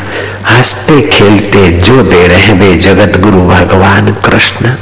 हँसते 0.51 1.01
खेलते 1.03 1.71
जो 1.81 2.03
दे 2.03 2.27
रहे 2.27 2.53
वे 2.53 2.77
जगत 2.77 3.21
गुरु 3.21 3.41
भगवान 3.49 4.13
कृष्ण। 4.13 4.75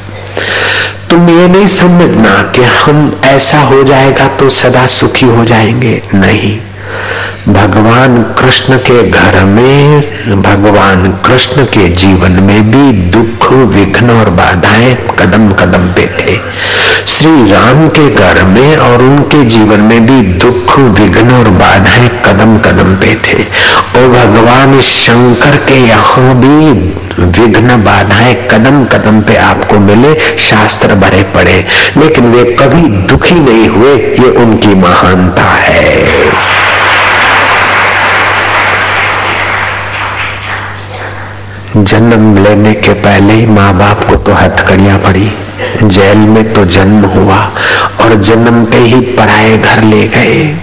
ये 1.39 1.49
नहीं 1.49 1.67
समझना 1.67 2.43
कि 2.43 2.63
हम 2.63 3.21
ऐसा 3.25 3.61
हो 3.61 3.83
जाएगा 3.85 4.29
तो 4.29 4.49
सदा 4.49 4.87
सुखी 4.87 5.27
हो 5.27 5.45
जाएँगे। 5.45 6.03
नहीं। 6.15 6.59
भगवान 7.49 8.23
कृष्ण 8.23 8.77
के 8.77 9.11
घर 9.11 9.45
में, 9.45 10.01
भगवान 10.43 11.13
कृष्ण 11.13 11.65
के 11.65 11.89
जीवन 11.89 12.31
में 12.31 12.71
भी 12.71 12.93
दुख, 12.93 13.53
विघ्न 13.53 14.11
और 14.11 14.31
बाधाएँ 14.31 14.95
कदम 14.95 15.53
कदम 15.53 15.89
पे 15.89 16.07
थे। 16.07 16.41
श्री 17.07 17.53
राम 17.53 17.89
के 17.89 18.11
घर 18.11 18.45
में 18.45 18.77
और 18.77 19.03
उनके 19.03 19.45
जीवन 19.45 19.81
में 19.81 20.07
भी 20.07 20.23
दुख, 20.23 20.79
विघ्न 20.79 21.31
और 21.31 21.49
बाधाएँ 21.49 22.09
कदम 22.09 22.59
कदम 22.59 22.95
पे 22.95 23.15
थे। 23.15 23.43
और 23.97 24.09
भगवान 24.09 24.81
शंकर 24.81 25.57
के 25.57 25.75
यहाँ 25.75 26.35
भी 26.35 26.71
विघ्न, 27.25 27.85
बाधाएँ 27.85 28.35
कदम 28.35 28.85
कदम 28.85 29.21
पे 29.21 29.37
आपको 29.37 29.79
मिले, 29.79 30.39
शास्त्र 30.39 30.95
भरे 30.95 31.23
पड़े। 31.23 31.67
लेकिन 31.97 32.25
वे 32.25 32.45
कभी 32.45 32.83
दुखी 32.83 33.35
नहीं 33.35 33.69
हुए, 33.69 33.95
ये 33.95 34.31
उनकी 34.31 34.75
महानता 34.75 35.43
है। 35.43 36.19
जन्म 41.85 42.37
लेने 42.45 42.73
के 42.75 42.93
पहले 42.95 43.33
ही 43.33 43.47
माँ 43.47 43.73
बाप 43.79 44.03
को 44.09 44.17
तो 44.17 44.33
हथकड़ियाँ 44.33 44.99
पड़ी। 44.99 45.31
जेल 45.85 46.19
में 46.19 46.53
तो 46.53 46.65
जन्म 46.65 47.05
हुआ 47.05 47.37
और 48.01 48.15
जन्मते 48.15 48.79
ही 48.79 49.01
पराए 49.17 49.57
घर 49.59 49.83
ले 49.85 50.03
गए। 50.09 50.57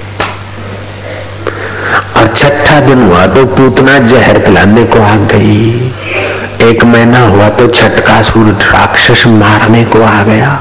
और 2.18 2.34
छठा 2.36 2.80
दिन 2.80 3.04
हुआ 3.04 3.26
तो 3.28 3.46
पूतना 3.46 3.98
जहर 3.98 4.40
पिलाने 4.40 4.84
को 4.84 5.02
आ 5.02 5.16
गई। 5.16 5.92
एक 6.62 6.84
महीना 6.84 7.20
हुआ 7.20 7.50
तो 7.50 7.68
छठका 7.68 8.22
सुर 8.22 8.46
राक्षस 8.64 9.28
मारने 9.28 9.84
को 9.86 10.02
आ 10.04 10.22
गया। 10.24 10.54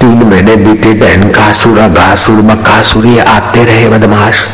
तीन 0.00 0.22
महीने 0.22 0.56
बीते 0.56 0.92
बहन 0.92 1.28
का 1.30 1.52
सुर 1.52 1.78
घासुर 1.88 2.40
बकासुर 2.42 3.06
ये 3.06 3.20
आते 3.20 3.64
रहे 3.64 3.88
बदमाश। 3.88 4.44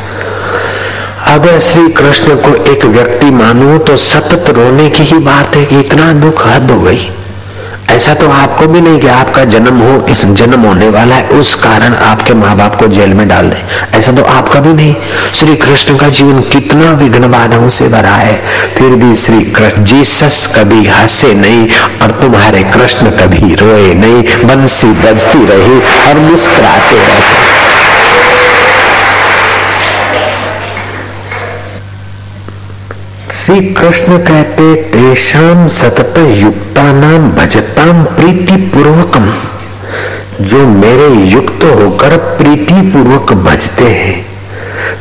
अगर 1.32 1.58
श्री 1.58 1.88
कृष्ण 1.88 2.34
को 2.36 2.54
एक 2.72 2.84
व्यक्ति 2.84 3.26
मानो 3.30 3.76
तो 3.78 3.96
सतत 3.96 4.50
रोने 4.50 4.88
की 4.90 5.02
ही 5.02 5.18
बात 5.18 5.54
है 5.56 5.64
कि 5.64 5.78
इतना 5.80 6.12
दुख 6.12 6.46
हद 6.46 6.70
हो 6.70 6.78
गई। 6.80 7.08
ऐसा 7.90 8.14
तो 8.14 8.28
आपको 8.30 8.66
भी 8.66 8.80
नहीं 8.80 8.98
कि 8.98 9.06
आपका 9.06 9.44
जन्म 9.44 9.78
हो, 9.78 10.14
जन्म 10.24 10.60
होने 10.60 10.88
वाला 10.88 11.16
है, 11.16 11.28
उस 11.28 11.54
कारण 11.54 11.94
आपके 11.94 12.34
माँ 12.34 12.56
बाप 12.56 12.76
को 12.78 12.88
जेल 12.88 13.14
में 13.14 13.26
डाल 13.28 13.48
दे। 13.50 13.62
ऐसा 13.98 14.12
तो 14.12 14.22
आपका 14.24 14.60
भी 14.60 14.72
नहीं। 14.74 14.94
श्री 15.34 15.54
कृष्ण 15.56 15.96
का 15.96 16.08
जीवन 16.08 16.40
कितना 16.52 16.90
विघ्न 16.92 17.30
बाधाओं 17.32 17.68
से 17.68 17.88
भरा 17.88 18.14
है, 18.16 18.34
फिर 18.78 18.96
भी 18.96 19.14
श्री 19.14 19.40
कृष्ण 19.50 19.84
जीसस 19.84 20.46
कभी 20.56 20.86
हंसे 20.88 21.34
नहीं 21.34 21.68
और 22.02 22.10
तुम्हारे 22.20 22.62
कृष्ण 22.74 23.10
कभी 23.18 23.54
रोए 23.54 23.94
नहीं, 23.94 24.22
बंसी 24.44 24.92
बजती 25.02 25.44
रही 25.46 25.80
और 26.02 26.18
मुस्कुराते 26.30 26.96
रहे 26.98 27.51
श्री 33.52 33.73
कृष्ण 33.75 34.16
कहते 34.18 34.75
तेषाम 34.92 35.66
सतत 35.68 36.18
युक्ता 36.37 36.82
नाम 36.92 37.28
भजताम 37.30 38.02
प्रीति 38.14 38.56
पूर्वकम 38.75 39.26
जो 40.44 40.59
मेरे 40.68 41.09
युक्त 41.30 41.64
होकर 41.64 42.16
प्रीति 42.38 42.80
पूर्वक 42.92 43.32
भजते 43.42 43.85
हैं, 43.85 44.14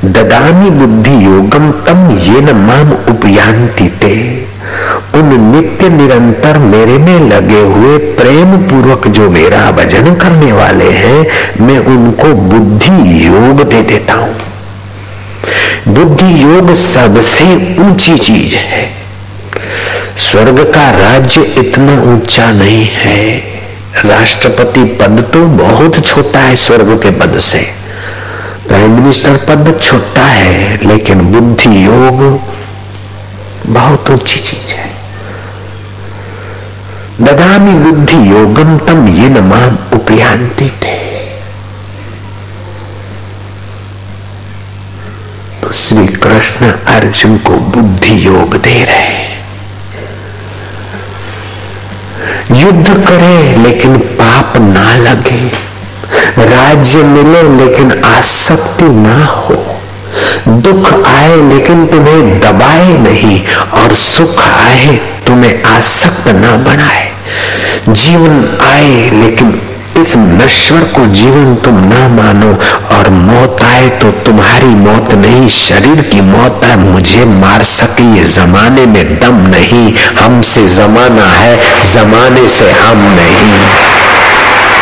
ददामी 0.06 0.70
बुद्धि 0.72 1.14
योगम 1.26 1.72
तम 1.86 2.10
ये 2.20 2.42
न 2.42 2.58
माम 2.58 2.92
उपयांति 3.16 3.88
ते। 4.02 4.14
उन 5.16 5.34
नित्य 5.46 5.90
निरंतर 5.90 6.60
मेरे 6.68 6.98
में 6.98 7.20
लगे 7.30 7.62
हुए 7.64 7.98
प्रेम 8.18 8.58
पूर्वक 8.70 9.08
जो 9.10 9.30
मेरा 9.30 9.70
भजन 9.72 10.16
करने 10.16 10.52
वाले 10.52 10.92
हैं, 10.92 11.26
मैं 11.62 11.80
उनको 11.88 12.34
बुद्धि 12.50 13.26
योग 13.26 13.64
दे 13.64 13.82
देता 13.84 14.14
हूँ। 14.14 14.36
बुद्धि 15.88 16.44
योग 16.44 16.74
सबसे 16.74 17.78
ऊँची 17.82 18.18
चीज़ 18.18 18.56
है। 18.56 18.90
स्वर्ग 20.18 20.60
का 20.74 20.92
राज्य 20.92 21.42
इतना 21.42 22.02
ऊँचा 22.02 22.52
नहीं 22.52 22.86
है। 22.86 23.38
राष्ट्रपति 24.06 24.84
पद 24.84 25.30
तो 25.34 25.46
बहुत 25.48 26.06
छोटा 26.06 26.40
है 26.40 26.56
स्वर्ग 26.56 27.00
के 27.04 27.12
पद 27.12 27.40
से। 27.40 27.62
प्राइम 28.68 28.92
मिनिस्टर 28.92 29.38
पद 29.38 29.80
छोटा 29.84 30.26
है, 30.26 30.88
लेकिन 30.88 31.22
बुद्धि 31.22 31.86
योग 31.86 32.40
बहुत 33.68 34.10
ऊँची 34.10 34.40
चीज़ 34.40 34.76
है। 34.76 34.90
ददामी 37.22 37.74
बुद्धि 37.74 38.30
योगम 38.32 38.78
तम 38.78 39.08
ये 39.08 39.30
नाम 39.30 39.78
उपयांति 39.94 40.70
थे 40.84 41.11
श्री 45.72 46.08
कृष्ण 46.08 46.66
अर्जुन 46.66 47.38
को 47.38 47.54
बुद्धि 47.54 48.26
योग 48.26 48.56
दे 48.56 48.84
रहे 48.84 49.32
युद्ध 52.62 52.88
करे, 52.88 53.58
लेकिन 53.64 53.98
पाप 53.98 54.54
ना 54.58 54.96
लगे। 54.98 55.52
राज्य 56.46 57.04
मिले, 57.04 57.66
लेकिन 57.66 58.04
आसक्ति 58.04 58.86
ना 58.86 59.26
हो। 59.26 59.80
दुख 60.48 61.08
आए, 61.08 61.36
लेकिन 61.36 61.88
तुम्हें 61.88 62.40
दबाए 62.40 62.98
नहीं, 62.98 63.46
और 63.74 63.92
सुख 63.92 64.48
आए, 64.48 64.88
तुम्हें 65.28 65.64
आसक्त 65.64 66.28
ना 66.28 66.56
बनाए। 66.56 67.12
जीवन 67.90 68.58
आए, 68.62 69.10
लेकिन 69.10 69.62
इस 69.98 70.16
नश्वर 70.18 70.84
को 70.96 71.06
जीवन 71.06 71.56
तुम 71.56 71.78
न 71.84 71.98
मानो 72.12 72.52
और 72.96 73.10
मौत 73.10 73.64
आए 73.64 73.90
तो 73.90 74.12
तुम्हारी 74.26 74.66
मौत 74.66 75.14
नहीं, 75.14 75.48
शरीर 75.48 76.02
की 76.02 76.22
मौत 76.22 76.64
है, 76.64 76.76
मुझे 76.78 77.26
मार 77.26 77.64
सके 77.64 78.04
ये 78.18 78.24
जमाने 78.24 78.86
में 78.86 79.20
दम 79.20 79.38
नहीं, 79.48 79.94
हमसे 80.20 80.68
जमाना 80.68 81.28
है, 81.28 81.58
जमाने 81.94 82.48
से 82.50 82.72
हम 82.72 82.98
नहीं। 82.98 83.52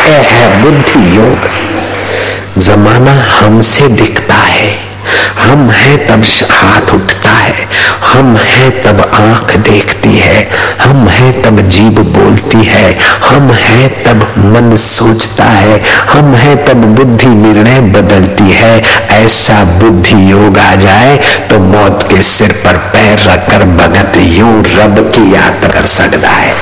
ए 0.06 0.20
है 0.30 0.62
बुद्धि 0.62 1.16
योग 1.16 1.48
जमाना 2.60 3.12
हमसे 3.30 3.88
दिखता 3.88 4.34
है। 4.34 4.89
हम 5.40 5.70
हैं 5.70 5.96
तब 6.06 6.22
हाथ 6.50 6.92
उठता 6.94 7.30
है, 7.30 7.66
हम 8.04 8.36
हैं 8.38 8.70
तब 8.82 9.00
आँख 9.14 9.56
देखती 9.58 10.16
है, 10.18 10.48
हम 10.80 11.08
हैं 11.08 11.32
तब 11.42 11.60
जीभ 11.68 11.98
बोलती 12.16 12.64
है, 12.64 12.92
हम 13.24 13.50
हैं 13.52 13.88
तब 14.04 14.26
मन 14.46 14.76
सोचता 14.78 15.44
है, 15.44 15.80
हम 16.12 16.34
हैं 16.34 16.56
तब 16.66 16.84
बुद्धि 16.96 17.26
निर्णय 17.26 17.80
बदलती 17.92 18.50
है। 18.52 18.78
ऐसा 19.14 19.62
बुद्धि 19.80 20.30
योग 20.30 20.58
आ 20.58 20.74
जाए 20.76 21.16
तो 21.50 21.58
मौत 21.60 22.06
के 22.10 22.22
सिर 22.24 22.52
पर 22.64 22.76
पैर 22.92 23.18
रखकर 23.22 23.64
भगत 23.76 24.16
यूँ 24.18 24.62
रब 24.68 24.98
की 25.14 25.34
यात्रा 25.34 25.68
कर 25.70 25.86
सकता 25.88 26.28
है। 26.30 26.54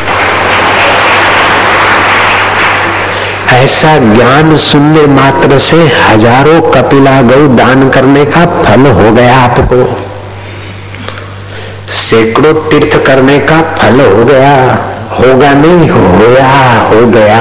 ऐसा 3.51 3.97
ज्ञान 3.99 4.57
सुनने 4.57 5.03
मात्र 5.13 5.59
से 5.59 5.77
हज़ारों 5.77 6.61
कपिला 6.71 7.21
गौ 7.23 7.47
दान 7.57 7.89
करने 7.89 8.25
का 8.25 8.45
फल 8.55 8.87
हो 8.93 9.13
गया 9.13 9.37
आपको। 9.37 9.85
सैकड़ों 11.99 12.53
तीर्थ 12.71 12.97
करने 13.07 13.39
का 13.41 13.61
फल 13.75 14.01
हो 14.01 14.25
गया, 14.25 14.55
होगा 15.13 15.53
नहीं, 15.55 15.89
होया, 15.91 16.49
हो 16.83 17.07
गया। 17.07 17.41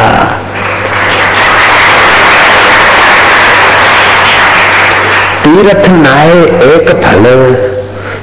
तीर्थ 5.43 5.89
नाये 5.91 6.41
एक 6.67 6.89
फल, 7.03 7.25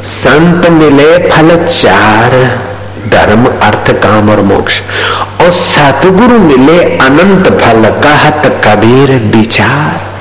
संत 0.05 0.69
मिले 0.71 1.13
फल 1.29 1.57
चार, 1.67 2.33
धर्म, 3.09 3.47
अर्थ, 3.63 3.91
काम 4.03 4.31
और 4.31 4.41
मोक्ष। 4.43 4.81
और 5.45 5.51
सतगुरु 5.53 6.39
मिले 6.39 6.83
अनंत 6.99 7.49
फल 7.61 7.89
कहत 8.03 8.47
कबीर 8.65 9.11
विचार। 9.35 10.13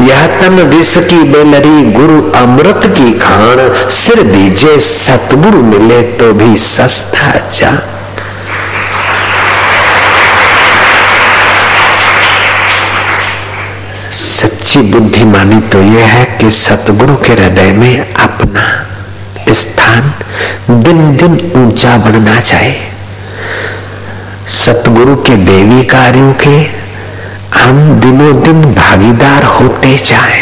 यह 0.00 0.26
तन 0.40 0.62
विष 0.68 0.94
की 1.10 1.22
बेलरी 1.32 1.84
गुरु 1.92 2.16
अमृत 2.38 2.86
की 2.96 3.12
खान 3.18 3.60
सिर 3.96 4.22
दीजे 4.22 4.78
सतगुरु 4.80 5.62
मिले 5.62 6.00
तो 6.18 6.32
भी 6.32 6.56
सस्ता 6.58 7.30
जा 7.50 7.70
सच्ची 14.18 14.80
बुद्धिमानी 14.92 15.60
तो 15.70 15.82
यह 15.82 16.06
है 16.08 16.24
कि 16.40 16.50
सतगुरु 16.56 17.16
के 17.16 17.32
हृदय 17.32 17.72
में 17.72 18.14
अपना 18.14 18.66
स्थान 19.54 20.12
दिन 20.82 21.16
दिन 21.16 21.40
ऊँचा 21.56 21.96
बढ़ना 21.96 22.40
चाहिए 22.40 22.86
सतगुरु 24.48 25.16
के 25.16 25.36
देवी 25.36 25.82
कार्यों 25.84 26.32
के 26.32 26.56
हम 27.58 28.00
दिनों 28.00 28.42
दिन 28.42 28.62
भागीदार 28.74 29.44
होते 29.44 29.96
जाए। 29.96 30.40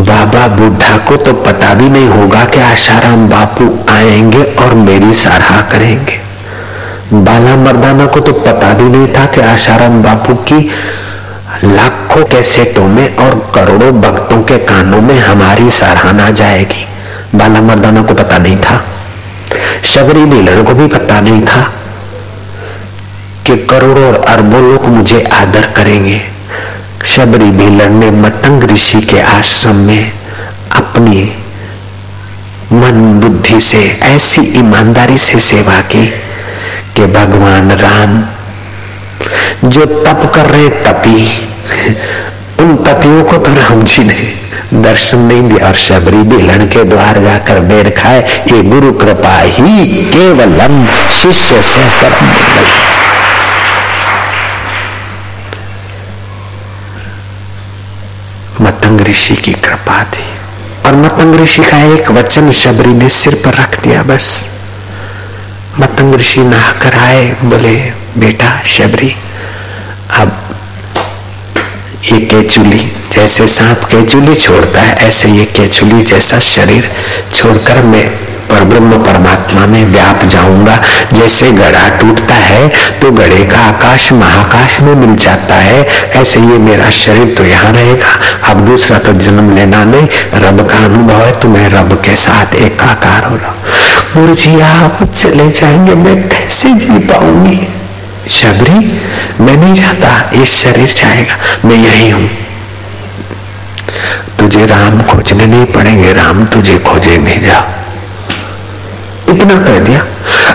बाबा 0.00 0.46
बुढ़ा 0.48 0.96
को 0.98 1.16
तो 1.16 1.32
पता 1.32 1.74
भी 1.74 1.88
नहीं 1.88 2.08
होगा 2.08 2.44
कि 2.44 2.60
आशाराम 2.60 3.28
बापू 3.28 3.92
आएँगे 3.92 4.42
और 4.42 4.74
मेरी 4.74 5.14
सराहा 5.14 5.60
करेंगे। 5.60 6.20
बाला 7.12 7.56
मर्दाना 7.56 8.06
को 8.06 8.20
तो 8.20 8.32
पता 8.32 8.72
भी 8.72 8.84
नहीं 8.84 9.08
था 9.08 9.26
कि 9.26 9.40
आशाराम 9.40 10.02
बापू 10.02 10.34
की 10.34 10.70
लाखों 11.64 12.24
कैसेटों 12.24 12.88
में 12.88 13.16
और 13.16 13.52
करोड़ों 13.54 14.00
भक्तों 14.00 14.42
के 14.42 14.58
कानों 14.58 15.00
में 15.00 15.18
हमारी 15.18 15.70
सराहना 15.70 16.30
जाएगी। 16.30 16.86
बाला 17.34 17.60
मर्दाना 17.60 18.02
को 18.02 18.14
पता 18.14 18.38
नहीं 18.38 18.56
था। 18.56 18.84
शबरी 19.84 20.24
बेलन 20.24 20.62
को 20.64 20.74
भी 20.74 20.86
पता 20.86 21.20
नहीं 21.20 21.40
था 21.42 21.62
कि 23.46 23.56
करोड़ों 23.66 24.04
और 24.04 24.14
अरबों 24.28 24.62
लोग 24.62 24.86
मुझे 24.88 25.22
आदर 25.32 25.66
करेंगे। 25.66 26.20
शबरी 27.04 27.50
बेलन 27.50 27.96
ने 27.96 28.10
मतंग 28.10 28.64
ऋषि 28.70 29.00
के 29.02 29.20
आश्रम 29.20 29.76
में 29.76 30.12
अपनी 30.72 31.22
मन 32.72 33.20
बुद्धि 33.20 33.60
से, 33.60 33.82
ऐसी 34.02 34.42
ईमानदारी 34.58 35.18
से 35.18 35.38
सेवा 35.40 35.80
की 35.80 36.06
कि 36.96 37.06
भगवान 37.06 37.70
राम 37.72 38.22
जो 39.64 39.84
तप 39.84 40.30
कर 40.34 40.46
रहे 40.46 40.68
तपी, 40.84 41.26
उन 42.60 42.76
तपियों 42.76 43.24
को 43.24 43.36
तो 43.36 43.54
राम 43.54 43.82
जी 43.82 44.04
ने 44.04 44.41
दर्शन 44.72 45.18
नहीं 45.18 45.42
दिया 45.42 45.68
और 45.68 45.74
शबरी 45.74 46.22
बेलन 46.22 46.66
के 46.66 46.84
द्वार 46.84 47.22
जाकर 47.22 47.60
बेर 47.60 47.90
खाए। 47.90 48.20
ये 48.52 48.62
गुरु 48.62 48.92
कृपा 48.92 49.38
ही 49.38 49.86
केवलम 49.86 50.86
शिष्य 51.12 51.62
से 51.62 51.90
कर्म 52.00 52.32
मतंग 58.64 59.00
ऋषि 59.00 59.34
की 59.34 59.52
कृपा 59.52 60.04
थी। 60.04 60.24
और 60.86 60.94
मतंग 60.96 61.40
ऋषि 61.40 61.62
का 61.62 61.78
एक 61.94 62.10
वचन 62.10 62.50
शबरी 62.50 62.94
ने 62.94 63.08
सिर 63.08 63.34
पर 63.34 63.54
रख 63.54 63.82
दिया 63.82 64.02
बस। 64.02 64.48
मतंग 65.80 66.14
ऋषि 66.14 66.40
नहाकर 66.40 66.94
आए, 66.94 67.36
बोले, 67.44 67.92
बेटा, 68.18 68.62
शबरी, 68.62 69.16
अब 70.10 70.41
ये 72.02 72.18
केचुली 72.20 72.78
जैसे 73.12 73.46
सांप 73.46 73.84
केचुली 73.90 74.34
छोड़ता 74.34 74.80
है, 74.80 74.94
ऐसे 75.06 75.28
ये 75.28 75.44
केचुली 75.56 76.02
जैसा 76.04 76.38
शरीर 76.38 76.88
छोड़कर 77.32 77.82
मैं 77.82 78.06
पर 78.48 78.64
ब्रह्म 78.68 78.96
परमात्मा 79.04 79.66
में 79.66 79.84
व्याप 79.92 80.24
जाऊँगा। 80.24 80.76
जैसे 81.12 81.50
गड़ा 81.52 81.88
टूटता 81.98 82.34
है 82.34 82.68
तो 83.00 83.10
गड़े 83.10 83.44
का 83.44 83.58
आकाश 83.58 84.12
महाकाश 84.12 84.80
में 84.80 84.94
मिल 84.94 85.16
जाता 85.16 85.54
है। 85.56 85.82
ऐसे 86.20 86.40
ये 86.40 86.58
मेरा 86.58 86.90
शरीर 86.92 87.34
तो 87.34 87.44
यहाँ 87.44 87.72
रहेगा। 87.72 88.08
अब 88.50 88.64
दूसरा 88.66 88.98
तो 88.98 89.12
जन्म 89.20 89.54
लेना 89.56 89.84
नहीं, 89.84 90.08
रब 90.34 90.66
का 90.70 90.84
अनुभव 90.84 91.20
है 91.20 91.32
तो 91.40 91.48
मैं 91.48 91.68
रब 91.74 91.94
के 92.04 92.14
साथ 92.16 92.54
एकाकार 92.56 93.24
हो 93.24 93.36
रहा 93.36 93.50
हूँ। 93.50 93.60
गुरु 94.14 94.34
जी 94.34 94.60
आप 94.60 95.02
चले 95.14 95.50
जाएँगे, 95.50 95.94
मैं 95.94 96.16
कैसे 96.28 96.74
जी 96.74 96.98
पाऊँगी? 97.06 97.60
शबरी 98.30 98.78
मैं 99.40 99.56
नहीं 99.56 99.74
जाता 99.74 100.08
ये 100.38 100.44
शरीर 100.46 100.92
जाएगा, 100.92 101.36
मैं 101.64 101.76
यही 101.76 102.10
हूँ। 102.10 102.28
तुझे 104.38 104.66
राम 104.66 105.02
खोजने 105.02 105.46
नहीं 105.46 105.64
पड़ेंगे, 105.66 106.12
राम 106.12 106.44
तुझे 106.46 106.78
खोजेंगे 106.78 107.36
जा 107.38 107.58
इतना 109.28 109.56
कह 109.64 109.78
दिया। 109.78 110.04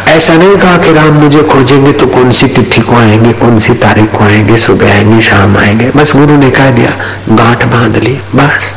ऐसा 0.07 0.33
नहीं 0.33 0.57
कहा 0.57 0.77
कि 0.77 0.91
राम 0.93 1.13
मुझे 1.13 1.41
खोजेंगे 1.43 1.91
तो 1.91 2.07
कौन 2.07 2.31
सी 2.31 2.47
तिथि 2.47 2.81
को 2.81 2.95
आएँगे, 2.95 3.31
कौन 3.33 3.57
सी 3.59 3.73
तारीख 3.73 4.11
को 4.11 4.23
आएँगे, 4.23 4.57
सुबह 4.57 4.93
आएँगे, 4.93 5.21
शाम 5.21 5.57
आएँगे। 5.57 5.89
बस 5.95 6.15
गुरु 6.15 6.37
ने 6.37 6.49
कह 6.49 6.69
दिया, 6.71 6.91
गांठ 7.29 7.65
बाँध 7.65 7.95
ली, 7.95 8.19
बस। 8.35 8.73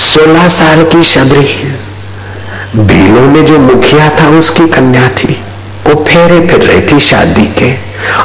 सोलह 0.00 0.48
साल 0.48 0.84
की 0.84 1.02
शबरी। 1.04 1.79
भीलों 2.76 3.22
में 3.22 3.46
जो 3.46 3.58
मुखिया 3.58 4.08
था, 4.08 4.28
उसकी 4.28 4.68
कन्या 4.68 5.08
थी। 5.08 5.42
वो 5.86 6.04
फेरे 6.04 6.46
फिर 6.46 6.60
रही 6.60 6.80
थी 6.80 7.00
शादी 7.00 7.46
के। 7.46 7.72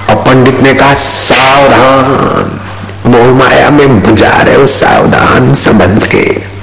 और 0.10 0.16
पंडित 0.16 0.62
ने 0.62 0.74
कहा, 0.74 0.94
सावधान, 0.94 2.60
मोह 3.06 3.26
माया 3.26 3.70
में 3.70 4.00
बुझा 4.02 4.42
रहे 4.42 4.56
हो 4.56 4.68
सावधान 4.68 5.54
संबंध 5.54 6.08
के। 6.08 6.56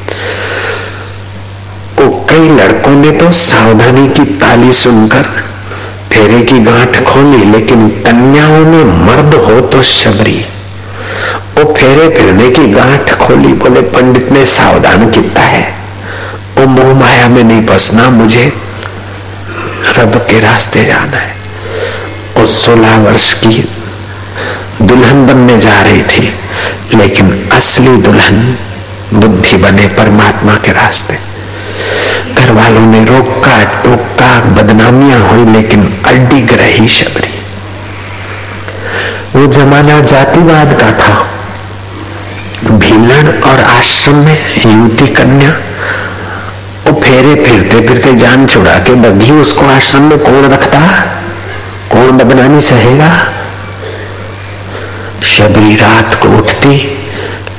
वो 2.02 2.26
कई 2.30 2.48
लड़कों 2.48 2.92
ने 2.92 3.10
तो 3.10 3.30
सावधानी 3.30 4.08
की 4.08 4.24
ताली 4.24 4.72
सुनकर 4.72 5.22
फेरे 6.12 6.42
की 6.42 6.58
गांठ 6.58 7.04
खोली, 7.04 7.44
लेकिन 7.44 7.88
कन्याओं 7.88 8.58
में 8.58 8.84
मर्द 8.84 9.34
हो 9.34 9.60
तो 9.60 9.82
शबरी। 9.82 10.44
वो 11.58 11.74
फेरे 11.74 12.08
फिरने 12.08 12.50
की 12.50 12.72
गांठ 12.72 13.14
खोली, 13.14 13.52
बोले, 13.52 13.80
पंडित 13.80 14.32
ने 14.32 14.46
सावधान 14.46 15.10
किया 15.10 15.40
है? 15.40 15.81
वो 16.62 16.68
मोह 16.68 16.94
माया 17.00 17.28
में 17.28 17.44
नहीं 17.44 17.66
बसना, 17.66 18.10
मुझे 18.10 18.52
रब 19.98 20.26
के 20.30 20.40
रास्ते 20.40 20.84
जाना 20.84 21.16
है। 21.16 21.36
वो 22.36 22.46
सोलह 22.46 22.96
वर्ष 22.96 23.34
की 23.34 23.68
दुल्हन 24.82 25.26
बनने 25.26 25.58
जा 25.58 25.82
रही 25.82 26.02
थी, 26.02 26.34
लेकिन 26.94 27.48
असली 27.52 27.96
दुल्हन 27.96 28.58
बुद्धि 29.14 29.56
बने 29.56 29.88
परमात्मा 29.88 30.54
के 30.54 30.72
रास्ते। 30.72 31.18
घर 32.34 32.52
वालों 32.52 32.86
ने 32.86 33.04
रोका, 33.04 33.64
टोका, 33.64 34.40
बदनामियाँ 34.40 35.20
हुई, 35.20 35.52
लेकिन 35.52 36.02
अड्डिग 36.06 36.52
रही 36.52 36.88
शबरी। 36.88 37.42
वो 39.38 39.46
जमाना 39.52 40.00
जातिवाद 40.00 40.72
का 40.80 40.92
था। 40.92 41.28
भीलन 42.76 43.42
और 43.44 43.60
आश्रम 43.60 44.14
में 44.14 44.38
युवती 44.66 45.06
कन्या 45.06 45.56
फेरे 47.12 47.34
फिरते 47.34 47.80
फिरते 47.86 48.12
जान 48.14 48.46
छुड़ा 48.46 48.78
के 48.78 48.94
बगी 48.94 49.30
उसको 49.30 49.66
आश्रम 49.66 50.02
में 50.02 50.18
कौन 50.18 50.44
रखता? 50.44 50.78
कौन 51.90 52.18
बदनामी 52.18 52.60
सहेगा? 52.60 53.08
शबरी 55.22 55.76
रात 55.76 56.14
को 56.14 56.28
उठती, 56.28 56.76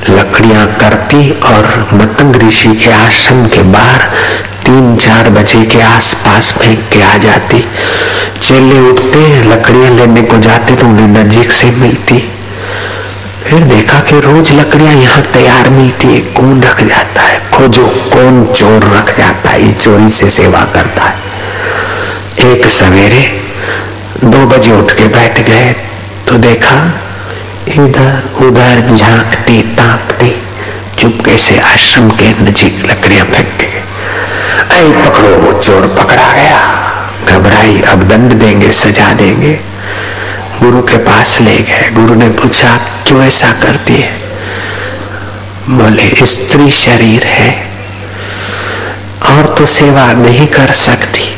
लकड़ियाँ 0.10 0.66
करती 0.76 1.32
और 1.32 1.90
मतंग 1.94 2.36
ऋषि 2.36 2.76
के 2.76 2.92
आश्रम 2.92 3.46
के 3.46 3.62
बाहर 3.62 4.02
तीन 4.66 4.98
चार 4.98 5.30
बजे 5.30 5.66
के 5.66 5.82
आसपास 5.82 6.52
फेंक 6.52 6.90
के 6.94 7.04
आ 7.04 7.18
जाती। 7.18 7.66
चेले 8.42 8.80
उठते, 8.80 9.44
लकड़ियाँ 9.44 9.90
लेने 9.90 10.22
को 10.22 10.38
जाते 10.38 10.76
तो 10.76 10.88
उन्हें 10.88 11.08
नजीक 11.08 11.52
से 11.52 11.72
मिलती। 11.72 12.30
फिर 13.44 13.64
देखा 13.66 14.00
कि 14.00 14.20
रोज 14.20 14.52
लकड़ियाँ 14.52 14.94
यहाँ 14.94 15.22
तैयार 15.34 15.70
मिलती 15.70 16.08
है। 16.08 16.20
कौन 16.34 16.62
रख 16.64 16.82
जाता 16.82 17.22
है? 17.22 17.40
खोजो, 17.52 17.88
कौन 18.14 18.46
चोर 18.48 18.84
रख 18.88 19.16
जाता 19.18 19.50
है? 19.50 19.62
ये 19.64 19.72
चोरी 19.74 20.10
से 20.10 20.28
सेवा 20.28 20.64
करता 20.74 21.04
है। 21.04 22.52
एक 22.52 22.66
सवेरे 22.70 23.22
दो 24.24 24.46
बजे 24.48 24.72
उठ 24.72 24.92
के 24.92 25.08
बैठ 25.08 25.40
गए 25.50 25.74
तो 26.28 26.38
देखा 26.38 26.78
इधर 27.68 28.46
उधर 28.46 28.88
झांकती 28.88 29.62
ताकती 29.76 30.32
चुपके 31.00 31.38
से 31.38 31.60
आश्रम 31.62 32.10
के 32.12 32.30
नजीक 32.44 32.86
लकड़ियाँ 32.88 33.26
फेंक 33.26 33.58
के 33.60 33.72
आई 34.76 34.92
पकड़ो, 34.94 35.30
वो 35.36 35.52
चोर 35.60 35.88
पकड़ा 36.00 36.32
गया। 36.34 36.60
घबराई, 37.28 37.82
अब 37.82 38.04
दंड 38.08 38.34
देंगे, 38.34 38.72
सजा 38.72 39.14
देंगे। 39.14 39.60
गुरु 40.60 40.82
के 40.84 40.98
पास 41.06 41.38
ले 41.42 41.58
गए। 41.60 41.90
गुरु 41.94 42.16
ने 42.16 42.30
पूछा 42.32 42.76
क्यों 43.08 43.22
ऐसा 43.24 43.52
करती 43.62 43.94
है? 43.94 44.12
बोले, 45.70 46.10
स्त्री 46.26 46.70
शरीर 46.72 47.24
है, 47.28 47.52
और 49.30 49.56
तो 49.58 49.66
सेवा 49.68 50.12
नहीं 50.14 50.48
कर 50.50 50.72
सकती। 50.80 51.30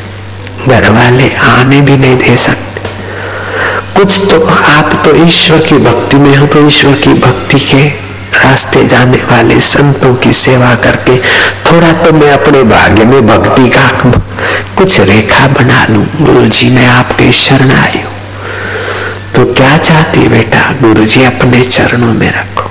घर 0.68 0.88
वाले 0.90 1.30
आने 1.48 1.80
भी 1.80 1.96
नहीं 1.96 2.16
दे 2.18 2.36
सकते। 2.36 2.64
कुछ 3.96 4.18
तो 4.30 4.44
आप 4.46 4.94
तो 5.04 5.14
ईश्वर 5.24 5.58
की 5.58 5.78
भक्ति 5.80 6.16
में 6.16 6.34
हो 6.36 6.46
तो 6.46 6.66
ईश्वर 6.66 6.94
की 7.04 7.12
भक्ति 7.20 7.60
के 7.60 7.84
रास्ते 8.38 8.86
जाने 8.88 9.18
वाले 9.30 9.60
संतों 9.66 10.14
की 10.16 10.32
सेवा 10.34 10.74
करके 10.84 11.16
थोड़ा 11.66 11.92
तो 12.02 12.12
मैं 12.12 12.32
अपने 12.32 12.62
भाग्य 12.64 13.04
में 13.04 13.26
भक्ति 13.26 13.68
का 13.68 13.88
कुछ 14.76 15.00
रेखा 15.02 15.46
बना 15.54 15.86
लू। 15.90 16.04
गुरु 16.20 16.46
जी 16.48 16.68
मैं 16.70 16.86
आपके 16.88 17.32
शरण 17.34 17.72
आई 17.74 18.02
हूँ। 18.02 18.15
तो 19.36 19.44
क्या 19.44 19.78
चाहती 19.78 20.28
बेटा? 20.28 20.74
गुरु 20.82 21.06
जी 21.06 21.24
अपने 21.24 21.60
चरणों 21.60 22.14
में 22.14 22.32
रखो। 22.32 22.70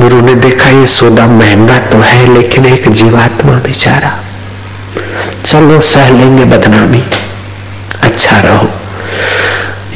गुरु 0.00 0.20
ने 0.20 0.34
देखा, 0.34 0.70
ये 0.70 0.86
सौदा 0.86 1.26
महँगा 1.26 1.78
तो 1.78 1.98
है, 1.98 2.34
लेकिन 2.34 2.66
एक 2.66 2.88
जीवात्मा 2.88 3.52
बेचारा। 3.52 4.18
चलो, 5.44 5.80
सह 5.80 6.08
लेंगे 6.08 6.44
बदनामी। 6.44 7.04
अच्छा 8.02 8.40
रहो। 8.40 8.68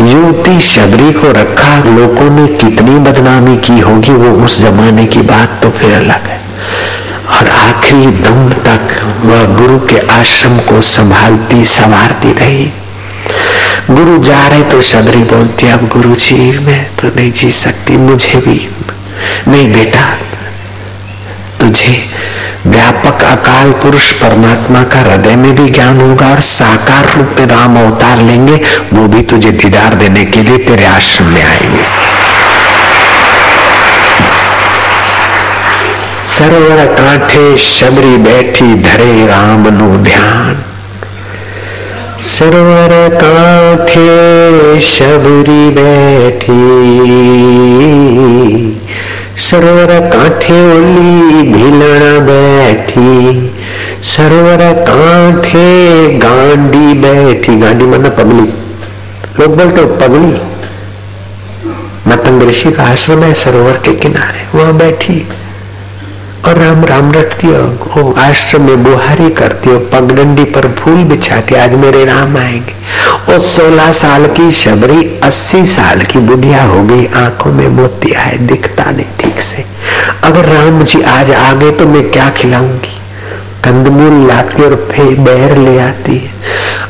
युवती 0.01 0.61
शबरी 0.61 1.13
को 1.13 1.33
रखा, 1.33 1.79
लोगों 1.79 2.31
ने 2.31 2.47
कितनी 2.47 2.99
बदनामी 2.99 3.57
की 3.57 3.81
होगी, 3.81 4.13
वो 4.13 4.45
उस 4.45 4.61
जमाने 4.61 5.07
की 5.07 5.21
बात 5.21 5.61
तो 5.63 5.71
फिर 5.71 5.95
अलग 5.95 6.25
है। 6.27 6.41
और 7.29 7.51
आखिरी 7.51 8.07
दम 8.07 8.49
तक 8.49 9.13
वह 9.23 9.45
गुरु 9.45 9.79
के 9.79 9.99
आश्रम 9.99 10.59
को 10.59 10.83
संभालती, 10.83 11.65
संवारती 11.65 12.33
रही। 12.33 12.73
गुरु 13.91 14.23
जा 14.25 14.47
रहे 14.49 14.63
तो 14.63 14.81
शबरी 14.83 15.19
बोलती 15.25 15.67
अब 15.69 15.89
गुरु 15.89 16.15
जी 16.15 16.37
मैं 16.59 16.85
तो 16.97 17.09
नहीं 17.09 17.33
जी 17.33 17.51
सकती, 17.51 17.97
मुझे 17.97 18.39
भी 18.39 18.69
नहीं 19.49 19.73
बेटा। 19.73 20.05
तुझे 21.61 21.95
व्यापक 22.67 23.23
अकाल 23.25 23.71
पुरुष 23.73 24.11
परमात्मा 24.13 24.83
का 24.83 25.01
हृदय 25.01 25.37
में 25.37 25.55
भी 25.55 25.69
ज्ञान 25.71 26.01
होगा 26.01 26.31
और 26.31 26.41
साकार 26.41 27.13
रूप 27.17 27.39
में 27.39 27.47
राम 27.47 27.79
अवतार 27.79 28.23
लेंगे, 28.23 28.57
वो 28.93 29.07
भी 29.09 29.23
तुझे 29.23 29.51
दीदार 29.53 29.95
देने 29.95 30.25
के 30.25 30.43
लिए 30.43 30.59
तेरे 30.67 30.85
आश्रम 30.87 31.27
में 31.27 31.43
आएँगे। 31.45 31.85
सरोवर 36.29 36.87
कांठे 36.95 37.57
शबरी 37.59 38.17
बैठी 38.23 38.75
धरे 38.83 39.27
राम 39.27 39.69
नु 39.75 39.97
ध्यान। 40.05 40.65
सरोवर 42.21 43.09
कांठे 43.15 44.81
शबरी 44.81 45.71
बैठी। 45.71 46.57
सरोवर 49.37 50.01
कांठे 50.01 50.77
ओली 50.77 51.43
भीलण 51.43 52.21
बैठी। 52.21 53.51
सरोवर 54.03 54.73
कांठे 54.73 56.09
गांडी 56.19 56.95
बैठी। 56.95 57.57
गांडी 57.61 57.85
मतलब 57.85 58.17
पगली। 58.17 58.53
लोग 59.41 59.57
बोलते 59.57 59.81
हो, 59.81 59.87
पगली? 59.87 60.41
मतंग 62.11 62.49
ऋषि 62.49 62.73
का 62.73 62.83
आश्रम 62.83 63.23
है 63.23 63.35
सरोवर 63.35 63.73
के 63.73 63.93
किनारे। 63.93 64.59
वहाँ 64.59 64.77
बैठी। 64.77 65.29
और 66.47 66.59
राम 66.59 66.85
राम 66.85 67.13
रटती 67.13 67.47
हो 67.47 68.15
आश्रम 68.19 68.63
में 68.63 68.85
बुहारी 68.85 69.31
करती 69.31 69.71
हो, 69.71 69.79
पगडंडी 69.79 70.45
पर 70.45 70.73
फूल 70.73 70.95
बिछाती 70.95 71.55
आज 71.55 71.75
मेरे 71.75 72.05
राम 72.05 72.37
आएँगे। 72.37 72.75
और 73.33 73.39
सोलह 73.39 73.93
साल 73.93 74.27
की 74.27 74.51
शबरी, 74.51 75.21
अस्सी 75.23 75.67
साल 75.67 76.01
की 76.01 76.19
बुढ़िया 76.19 76.63
हो 76.63 76.83
गई, 76.83 77.07
आँखों 77.07 77.53
में 77.53 77.69
मोतिया 77.69 78.21
है 78.21 78.39
दिखता 78.39 78.91
नहीं 78.91 79.07
ठीक 79.21 79.41
से। 79.41 79.65
अगर 80.23 80.45
राम 80.45 80.85
जी 80.85 81.03
आज 81.03 81.31
आ 81.31 81.53
गए 81.53 81.71
तो 81.71 81.87
मैं 81.87 82.11
क्या 82.11 82.31
खिलाऊँगी? 82.31 82.93
कंदमूल 83.65 84.29
लाती 84.29 84.63
और 84.63 84.89
फिर 84.93 85.19
बैर 85.21 85.57
ले 85.57 85.79
आती 85.79 86.17
है। 86.17 86.31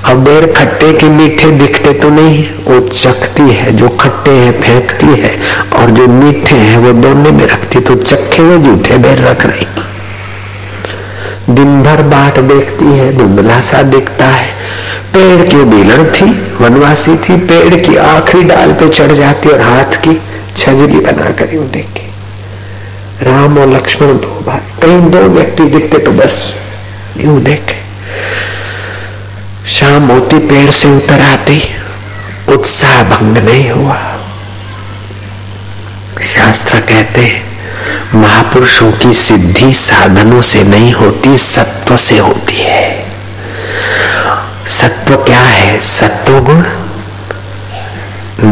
और 0.09 0.15
बैर 0.15 0.53
खट्टे 0.53 0.93
के 0.93 1.09
मीठे 1.09 1.51
दिखते 1.51 1.93
तो 1.93 2.09
नहीं, 2.09 2.49
वो 2.65 2.89
चखती 2.89 3.43
है, 3.43 3.73
जो 3.77 3.89
खट्टे 3.89 4.31
हैं, 4.31 4.61
फेंकती 4.61 5.07
है, 5.07 5.37
और 5.73 5.91
जो 5.91 6.07
मीठे 6.07 6.55
हैं, 6.55 6.79
वो 6.79 6.93
दोनों 6.93 7.33
में 7.33 7.47
रखती 7.47 7.81
तो 7.81 7.95
चखे 7.95 8.43
हुए 8.43 8.59
जूठे 8.59 8.99
बैर 8.99 9.19
रख 9.19 9.47
रही। 9.47 9.67
दिन 11.55 11.83
भर 11.83 12.03
बाट 12.03 12.39
देखती 12.39 12.85
है, 12.85 13.17
धुंधला 13.17 13.61
सा 13.61 13.83
दिखता 13.83 14.27
है। 14.27 14.51
पेड़ 15.13 15.49
की 15.49 15.57
बेलन 15.57 16.05
थी, 16.05 16.31
वनवासी 16.61 17.17
थी, 17.17 17.37
पेड़ 17.37 17.75
की 17.75 17.97
आखिरी 17.97 18.43
डाल 18.43 18.73
पे 18.73 18.89
चढ़ 18.89 19.13
जाती 19.13 19.49
और 19.49 19.61
हाथ 19.61 19.97
की 19.97 20.21
छजरी 20.57 21.01
बना 21.01 21.31
कर 21.31 21.47
देखे। 21.47 22.05
राम 23.23 23.59
और 23.59 23.69
लक्ष्मण 23.69 24.09
दो 24.09 24.43
भाई, 24.47 24.61
कहीं 24.83 25.11
दो 25.11 25.19
व्यक्ति 25.19 25.63
दिखते 25.63 25.99
तो 25.99 26.11
बस 26.11 26.55
यूँ 27.17 27.41
देखे। 27.43 27.86
शाम 29.67 30.07
होती 30.11 30.39
पेड़ 30.39 30.71
से 30.71 30.89
उतर 30.89 31.21
आती। 31.21 31.77
उत्साह 32.49 33.03
भंग 33.03 33.39
नहीं 33.39 33.71
हुआ। 33.71 34.19
शास्त्र 36.23 36.81
कहते 36.81 37.43
महापुरुषों 38.15 38.93
की 38.93 39.15
सिद्धि 39.15 39.73
साधनों 39.73 40.43
से 40.43 40.63
नहीं 40.63 40.93
होती, 40.93 41.39
सत्व 41.39 41.97
से 41.97 42.19
होती 42.19 42.55
है। 42.55 43.07
सत्व 44.67 45.17
क्या 45.17 45.41
है? 45.41 45.81
सत्व 45.81 46.41
गुण 46.41 46.63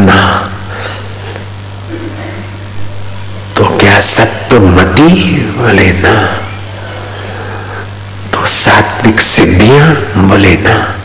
ना। 0.05 0.51
तो 3.57 3.65
क्या 3.65 3.99
सत्व 3.99 4.59
मती 4.59 5.39
बोले 5.39 5.91
ना? 5.91 6.27
तो 8.33 8.45
सात्विक 8.45 9.19
सिद्धियाँ 9.19 9.95
बोले 10.27 10.57
ना? 10.57 10.95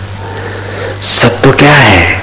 सत्व 1.03 1.53
क्या 1.53 1.73
है? 1.73 2.21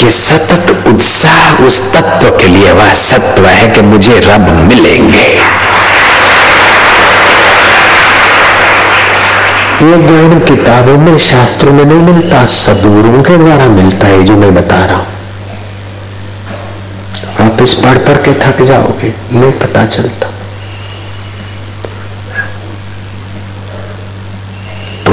कि 0.00 0.10
सतत 0.10 0.84
उत्साह 0.86 1.62
उस 1.62 1.92
तत्व 1.92 2.30
के 2.30 2.46
लिए 2.46 2.72
वह 2.72 2.92
सत्व 2.92 3.46
है 3.46 3.68
कि 3.68 3.80
मुझे 3.80 4.18
रब 4.18 4.48
मिलेंगे। 4.48 5.40
ये 9.82 9.96
ज्ञान 9.96 10.40
किताबों 10.40 10.98
में, 10.98 11.18
शास्त्रों 11.18 11.72
में 11.72 11.84
नहीं 11.84 12.14
मिलता, 12.14 12.46
सदगुरुओं 12.46 13.22
के 13.22 13.36
द्वारा 13.36 13.64
मिलता 13.64 14.06
है 14.06 14.22
जो 14.22 14.36
मैं 14.36 14.54
बता 14.54 14.84
रहा 14.86 14.96
हूँ। 14.96 15.06
आप 17.40 17.62
इस 17.62 17.74
पढ़ 17.74 17.98
पढ़ 17.98 18.16
के 18.16 18.32
थक 18.32 18.62
जाओगे, 18.62 19.14
नहीं 19.32 19.52
पता 19.52 19.86
चलता। 19.86 20.29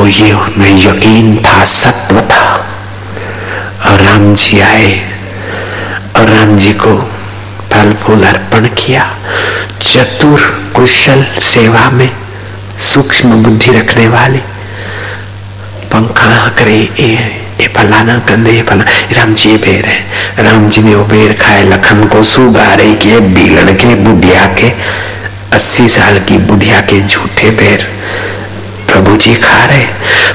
ये 0.07 0.31
उनमें 0.31 0.85
यकीन 0.85 1.37
था, 1.37 1.63
सत्व 1.63 2.21
था। 2.21 2.67
और 3.85 4.01
राम 4.01 4.35
जी 4.35 4.59
आए 4.59 5.09
और 6.15 6.29
राम 6.29 6.57
जी 6.57 6.73
को 6.73 7.11
फल 7.71 7.93
फूल 7.93 8.23
अर्पण 8.23 8.67
किया। 8.67 9.17
चतुर 9.81 10.71
कुशल 10.75 11.25
सेवा 11.39 11.89
में 11.89 12.11
सूक्ष्म 12.79 13.43
बुद्धि 13.43 13.71
रखने 13.71 14.07
वाले। 14.07 14.37
पंखा 15.91 16.47
करे, 16.47 16.89
ए 16.99 17.43
ये 17.61 17.67
फलाना 17.67 18.19
कंधे 18.19 18.51
ये 18.51 18.61
फला। 18.61 18.83
राम 19.11 19.33
जी 19.33 19.57
बेर 19.57 19.85
है। 19.85 20.05
राम 20.43 20.69
जी 20.69 20.81
ने 20.81 20.95
वो 20.95 21.05
बेर 21.05 21.33
खाए, 21.33 21.63
लखन 21.63 22.05
को 22.05 22.23
सुगारे 22.23 22.93
के 22.93 23.19
बीलन 23.19 23.73
के, 23.73 23.95
बुढ़िया 23.95 24.45
के, 24.45 24.73
अस्सी 25.53 25.89
साल 25.89 26.19
की 26.19 26.37
बुढ़िया 26.37 26.81
के 26.81 27.07
झूठे 27.07 27.51
बेर। 27.51 27.97
प्रभु 28.97 29.15
जी 29.23 29.33
खा 29.35 29.65
रहे 29.65 29.83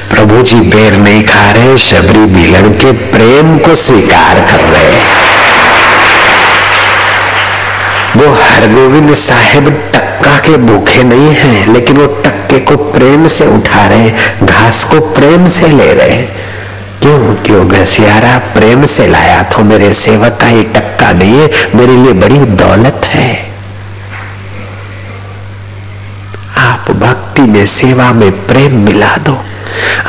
प्रभु 0.09 0.41
जी 0.49 0.59
बेर 0.73 0.93
नहीं 0.97 1.23
खा 1.23 1.49
रहे 1.51 1.77
शबरी 1.85 2.25
बिलन 2.33 2.69
के 2.81 2.91
प्रेम 3.11 3.57
को 3.57 3.73
स्वीकार 3.75 4.39
कर 4.51 4.61
रहे 4.65 5.01
वो 8.15 8.31
हरगोविंद 8.41 9.13
साहेब 9.15 9.67
टक्का 9.95 10.37
के 10.45 10.55
भूखे 10.67 11.03
नहीं 11.03 11.33
हैं, 11.35 11.73
लेकिन 11.73 11.97
वो 11.97 12.05
टक्के 12.25 12.59
को 12.59 12.75
प्रेम 12.93 13.27
से 13.35 13.47
उठा 13.55 13.85
रहे 13.87 14.09
घास 14.45 14.83
को 14.91 14.99
प्रेम 15.15 15.45
से 15.57 15.67
ले 15.67 15.91
रहे 15.93 16.21
क्यों 17.01 17.35
क्यों 17.45 17.67
घसियारा? 17.69 18.37
प्रेम 18.55 18.85
से 18.95 19.07
लाया 19.07 19.41
तो 19.51 19.63
मेरे 19.63 19.93
सेवक 20.03 20.37
का 20.41 20.49
ये 20.49 20.63
टक्का 20.77 21.11
नहीं 21.11 21.39
है, 21.39 21.49
मेरे 21.75 21.95
लिए 21.95 22.13
बड़ी 22.23 22.37
दौलत 22.63 23.09
है 23.15 23.31
आप 26.69 26.91
भक्ति 27.33 27.51
में, 27.51 27.65
सेवा 27.65 28.11
में 28.13 28.31
प्रेम 28.47 28.73
मिला 28.77 29.15
दो। 29.17 29.33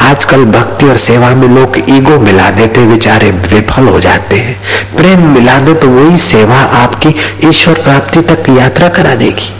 आजकल 0.00 0.44
भक्ति 0.44 0.86
और 0.86 0.96
सेवा 0.96 1.28
में 1.34 1.46
लोग 1.48 1.78
ईगो 1.90 2.18
मिला 2.20 2.50
देते 2.50 2.84
बेचारे 2.86 3.30
विफल 3.30 3.88
हो 3.88 4.00
जाते 4.00 4.36
हैं। 4.36 4.56
प्रेम 4.96 5.20
मिला 5.28 5.58
दो 5.58 5.74
तो 5.74 5.88
वही 5.88 6.16
सेवा 6.16 6.58
आपकी 6.82 7.14
ईश्वर 7.48 7.82
प्राप्ति 7.82 8.20
तक 8.22 8.48
यात्रा 8.58 8.88
करा 8.88 9.14
देगी। 9.14 9.52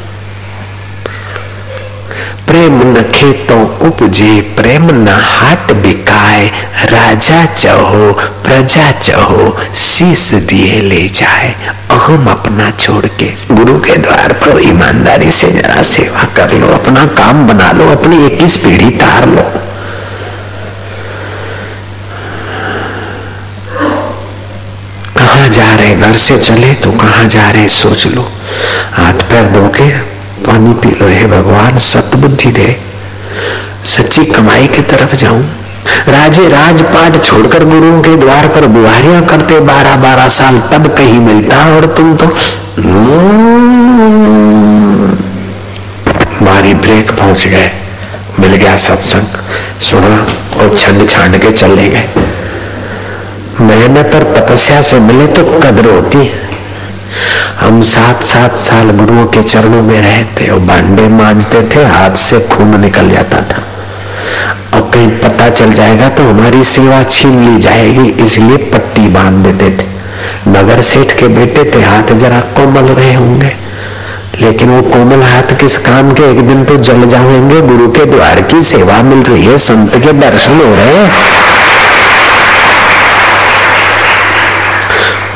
प्रेम 2.54 2.82
न 2.82 3.02
खेतो 3.14 3.56
उपजे, 3.86 4.40
प्रेम 4.56 4.84
न 4.90 5.08
हाट 5.08 5.72
बिकाए, 5.72 6.46
राजा 6.84 7.44
चहो, 7.46 8.12
प्रजा 8.44 8.90
चहो, 8.92 9.56
शीस 9.74 10.34
दिए 10.34 10.80
ले 10.80 11.08
जाए। 11.08 11.54
अहम 11.90 12.26
अपना 12.26 12.70
छोड़ 12.70 13.06
के 13.06 13.32
गुरु 13.50 13.78
के 13.78 13.96
द्वार 13.96 14.32
पर 14.32 14.62
ईमानदारी 14.62 15.30
से 15.30 15.52
जरा 15.52 15.82
सेवा 15.82 16.24
कर 16.36 16.52
लो, 16.52 16.68
अपना 16.68 17.04
काम 17.06 17.46
बना 17.46 17.72
लो, 17.72 17.90
अपनी 17.90 18.24
इक्कीस 18.26 18.56
पीढ़ी 18.56 18.90
तार 18.90 19.28
लो। 19.28 19.50
कहा 25.16 25.46
जा 25.48 25.74
रहे 25.74 25.94
घर 25.96 26.16
से 26.16 26.38
चले 26.38 26.74
तो 26.74 26.92
कहा 26.92 27.24
जा 27.24 27.50
रहे 27.50 27.68
सोच 27.68 28.06
लो। 28.06 28.30
हाथ 28.92 29.30
पैर 29.30 29.52
धो 29.52 29.68
के 29.68 30.13
पानी 30.38 30.72
पी 30.74 30.88
लो, 30.88 31.08
हे 31.08 31.26
भगवान, 31.26 31.78
सतबुद्धि 31.78 32.50
दे। 32.52 32.76
सच्ची 33.84 34.24
कमाई 34.24 34.66
की 34.66 34.82
तरफ़ 34.82 35.16
जाऊँ। 35.16 35.42
राजे 36.08 36.48
राजपाट 36.48 37.24
छोड़कर 37.24 37.64
गुरुओं 37.64 38.02
के 38.02 38.16
द्वार 38.16 38.48
पर 38.48 38.66
बुहारियाँ 38.66 39.24
करते 39.24 39.60
बारह 39.60 39.96
बारह 39.96 40.28
साल, 40.28 40.58
तब 40.72 40.86
कहीं 40.86 41.20
मिलता 41.20 41.76
और 41.76 41.86
तुम 41.86 42.16
तो 42.16 42.26
मारी 46.44 46.74
ब्रेक 46.74 47.10
पहुँच 47.10 47.46
गए। 47.46 47.70
मिल 48.40 48.54
गया 48.54 48.76
सत्संग। 48.76 49.26
सुना 49.80 50.26
और 50.60 50.76
छंड 50.76 51.08
छांड 51.08 51.38
के 51.38 51.50
चले 51.50 51.88
गए। 51.88 52.08
मेहनत 53.60 54.14
और 54.14 54.22
तपस्या 54.36 54.82
से 54.82 54.98
मिले 55.00 55.26
तो 55.26 55.44
कदर 55.60 55.90
होती 55.90 56.18
है। 56.18 56.43
हम 57.60 57.80
सात 57.82 58.22
सात 58.24 58.56
साल 58.58 58.90
गुरुओं 58.90 59.26
के 59.26 59.42
चरणों 59.42 59.82
में 59.82 60.00
रहते 60.00 60.46
और 60.48 60.58
भांडे 60.58 61.08
मांजते 61.08 61.62
थे, 61.62 61.84
हाथ 61.84 62.10
से 62.10 62.40
खून 62.40 62.80
निकल 62.80 63.10
जाता 63.10 63.42
था। 63.42 63.62
और 64.74 64.90
कहीं 64.94 65.08
पता 65.08 65.48
चल 65.48 65.72
जाएगा 65.72 66.08
तो 66.08 66.22
हमारी 66.22 66.62
सेवा 66.62 67.02
छीन 67.02 67.44
ली 67.44 67.60
जाएगी, 67.60 68.24
इसलिए 68.24 68.56
पट्टी 68.56 69.08
बाँध 69.08 69.46
देते 69.46 69.70
थे। 69.70 69.92
नगर 70.50 70.80
सेठ 70.80 71.18
के 71.18 71.28
बेटे 71.28 71.64
थे, 71.64 71.82
हाथ 71.82 72.14
जरा 72.14 72.40
कोमल 72.40 72.84
रहे 72.84 73.14
होंगे। 73.14 73.52
लेकिन 74.40 74.68
वो 74.68 74.82
कोमल 74.82 75.22
हाथ 75.22 75.60
किस 75.60 75.76
काम 75.78 76.10
के, 76.12 76.30
एक 76.30 76.40
दिन 76.48 76.64
तो 76.64 76.76
जल 76.76 77.08
जाएँगे 77.08 77.60
गुरु 77.60 77.88
के 77.88 78.04
द्वार 78.04 78.40
की 78.40 78.62
सेवा 78.62 79.02
मिल 79.02 79.22
रही 79.22 79.44
है, 79.44 79.58
संत 79.58 79.96
के 79.96 80.12
दर्शन 80.12 80.52
हो 80.52 80.74
रहे 80.74 80.96
हैं। 80.96 81.33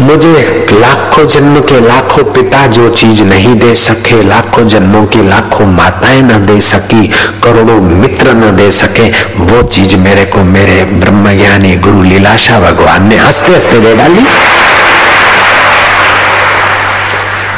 मुझे 0.09 0.69
लाखों 0.73 1.25
जन्म 1.29 1.61
के 1.61 1.79
लाखों 1.81 2.23
पिता 2.33 2.67
जो 2.67 2.89
चीज़ 2.91 3.23
नहीं 3.23 3.55
दे 3.55 3.75
सके, 3.75 4.23
लाखों 4.23 4.67
जन्मों 4.69 5.05
की 5.07 5.23
लाखों 5.29 5.67
माताएँ 5.67 6.23
न 6.23 6.39
दे 6.47 6.61
सकी, 6.61 7.09
करोड़ों 7.43 7.81
मित्र 7.81 8.33
न 8.35 8.55
दे 8.57 8.71
सके, 8.71 9.09
वो 9.43 9.63
चीज़ 9.69 9.97
मेरे 9.97 10.25
को 10.25 10.45
मेरे 10.45 10.85
ब्रह्म 11.01 11.37
ज्ञानी 11.39 11.75
गुरु 11.77 12.03
लीलाशा 12.03 12.61
भगवान 12.61 13.09
ने 13.09 13.17
हँसते 13.17 13.53
हँसते 13.53 13.81
दे 13.81 13.95
डाली। 13.97 14.25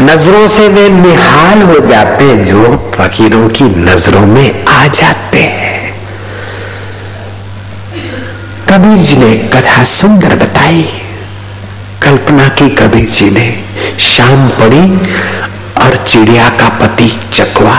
नज़रों 0.04 0.46
से 0.46 0.68
वे 0.68 0.88
निहाल 0.88 1.62
हो 1.62 1.78
जाते 1.86 2.34
जो 2.44 2.76
फकीरों 2.94 3.48
की 3.48 3.64
नज़रों 3.64 4.26
में 4.26 4.64
आ 4.64 4.86
जाते 4.86 5.44
कबीर 8.68 8.98
जी 8.98 9.16
ने 9.16 9.36
कथा 9.54 9.84
सुंदर 9.84 10.34
बताई। 10.36 10.88
कल्पना 12.02 12.48
की 12.48 12.68
कभी 12.68 13.02
जी 13.02 13.30
ने 13.30 13.64
शाम 14.00 14.48
पड़ी 14.48 14.98
और 15.82 15.96
चिड़िया 15.96 16.48
का 16.48 16.68
पति 16.68 17.20
चकवा। 17.32 17.74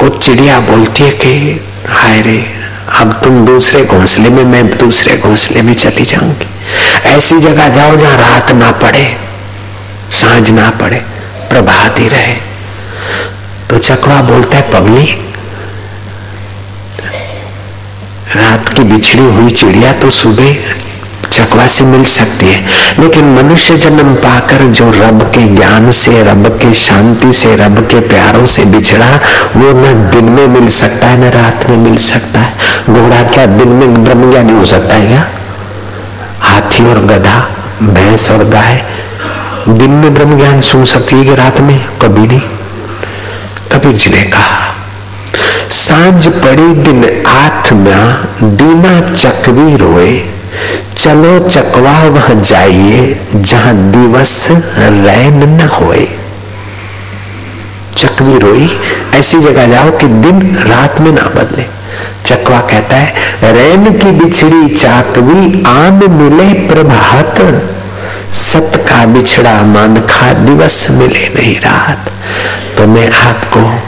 को 0.00 0.08
चिड़िया 0.08 0.60
बोलती 0.60 1.02
है 1.02 1.10
कि, 1.10 1.60
हाय 1.88 2.22
रे, 2.22 2.54
अब 2.94 3.20
तुम 3.24 3.44
दूसरे 3.44 3.84
घोंसले 3.84 4.28
में, 4.28 4.44
मैं 4.44 4.78
दूसरे 4.78 5.18
घोंसले 5.18 5.62
में 5.62 5.74
चली 5.74 6.04
जाऊँगी। 6.04 6.46
ऐसी 7.08 7.38
जगह 7.38 7.68
जाओ 7.68 7.96
जहाँ 7.96 8.16
रात 8.16 8.50
ना 8.50 8.70
पड़े, 8.70 9.16
साँझ 10.12 10.50
ना 10.50 10.70
पड़े, 10.70 10.96
प्रभात 11.50 11.98
ही 11.98 12.08
रहे। 12.08 12.36
तो 13.70 13.78
चकवा 13.78 14.22
बोलता 14.22 14.56
है 14.56 14.70
पगली 14.72 15.12
रात 18.36 18.68
की 18.68 18.82
बिछड़ी 18.82 19.22
हुई 19.22 19.50
चिड़िया 19.50 19.92
तो 19.92 20.10
सुबह 20.10 20.56
चकवा 21.38 21.66
से 21.66 21.84
मिल 21.84 22.04
सकती 22.04 22.46
है। 22.46 22.64
लेकिन 22.98 23.24
मनुष्य 23.24 23.76
जन्म 23.76 24.14
पाकर 24.14 24.64
जो 24.64 24.90
रब 24.90 25.22
के 25.34 25.48
ज्ञान 25.48 25.90
से, 25.90 26.22
रब 26.22 26.46
के 26.46 26.72
शांति 26.72 27.32
से, 27.32 27.56
रब 27.56 27.78
के 27.78 28.00
प्यारों 28.00 28.46
से 28.46 28.64
बिछड़ा, 28.64 29.16
वो 29.56 29.70
न 29.70 30.10
दिन 30.14 30.24
में 30.24 30.46
मिल 30.46 30.68
सकता 30.68 31.06
है, 31.06 31.20
न 31.20 31.30
रात 31.30 31.70
में 31.70 31.76
मिल 31.76 31.96
सकता 31.96 32.40
है। 32.40 32.52
घोड़ा 32.90 33.22
क्या 33.22 33.46
दिन 33.46 33.68
में 33.68 34.04
ब्रह्म 34.04 34.30
ज्ञानी 34.30 34.52
हो 34.52 34.64
सकता 34.64 34.94
है 34.94 35.06
क्या? 35.06 35.28
हाथी 36.40 36.86
और 36.86 36.98
गधा, 36.98 37.48
भैंस 37.82 38.30
और 38.30 38.44
गाय, 38.44 38.86
दिन 39.68 39.90
में 39.90 40.14
ब्रह्म 40.14 40.36
ज्ञान 40.36 40.60
सुन 40.60 40.84
सकती 40.84 41.16
है 41.16 41.24
कि 41.24 41.34
रात 41.34 41.60
में? 41.60 41.84
कभी 42.02 42.26
नहीं। 42.26 42.40
कबीर 43.72 43.92
जी 43.92 44.10
ने 44.10 44.22
कहा, 44.22 44.74
साँझ 45.70 46.28
पड़ी 46.28 46.74
दिन 46.74 47.24
आठ 47.26 47.72
में 47.72 48.14
दीना 48.56 49.14
चकवी 49.14 49.76
रोए 49.76 50.37
चलो 50.96 51.48
चकवा 51.48 51.98
वह 51.98 52.34
जाइए, 52.34 53.20
जहाँ 53.34 53.74
दिवस 53.74 54.48
रैन 54.78 55.48
न 55.48 55.60
होए। 55.60 56.08
चकवी 57.96 58.38
रोई, 58.38 58.80
ऐसी 59.14 59.38
जगह 59.38 59.66
जाओ 59.66 59.90
कि 59.90 60.06
दिन 60.06 60.56
रात 60.56 61.00
में 61.00 61.12
ना 61.12 61.22
बदले। 61.22 61.66
चकवा 62.26 62.58
कहता 62.60 62.96
है, 62.96 63.14
रैन 63.52 63.84
की 63.84 64.10
बिछड़ी 64.10 64.74
चाकवी, 64.74 65.62
आम 65.66 66.00
मिले 66.22 66.68
प्रभात। 66.68 67.62
सत 68.34 68.72
का 68.88 69.06
बिछड़ा 69.06 69.62
मान 69.62 70.00
खा 70.00 70.32
दिवस 70.32 70.86
मिले 70.90 71.28
नहीं 71.28 71.60
रात। 71.60 72.10
तो 72.78 72.86
मैं 72.86 73.10
आपको 73.10 73.82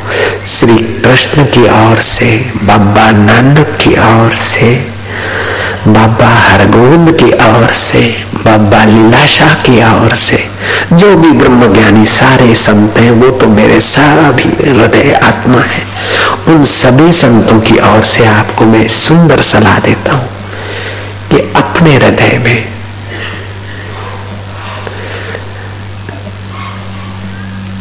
श्री 0.46 0.77
कृष्ण 0.77 1.44
की 1.44 1.90
ओर 1.90 2.01
से, 2.01 2.53
बाबा 2.62 3.11
नानक 3.11 3.79
की 3.81 3.90
ओर 3.90 4.35
से 4.35 5.00
बाबा 5.88 6.27
हरगोविंद 6.27 7.11
की 7.12 7.31
ओर 7.33 7.73
से, 7.75 8.01
बाबा 8.37 8.85
लीलाशाह 8.85 9.55
की 9.55 9.79
ओर 9.85 10.14
से, 10.14 10.49
जो 10.93 11.16
भी 11.16 11.31
ब्रह्म 11.33 11.73
ज्ञानी 11.75 12.05
सारे 12.05 12.55
संत 12.55 12.99
हैं, 12.99 13.11
वो 13.11 13.31
तो 13.31 13.47
मेरे 13.47 13.81
सारा 13.81 14.31
भी 14.31 14.49
हृदय 14.71 15.12
आत्मा 15.23 15.61
है। 15.61 15.85
उन 16.49 16.62
सभी 16.62 17.12
संतों 17.12 17.61
की 17.61 17.79
ओर 17.79 18.05
से 18.05 18.27
आपको 18.27 18.64
मैं 18.64 18.88
सुंदर 18.88 19.43
सलाह 19.43 19.79
देता 19.79 20.12
हूँ 20.12 20.29
कि 21.31 21.40
अपने 21.57 21.95
हृदय 21.95 22.38
में 22.45 22.69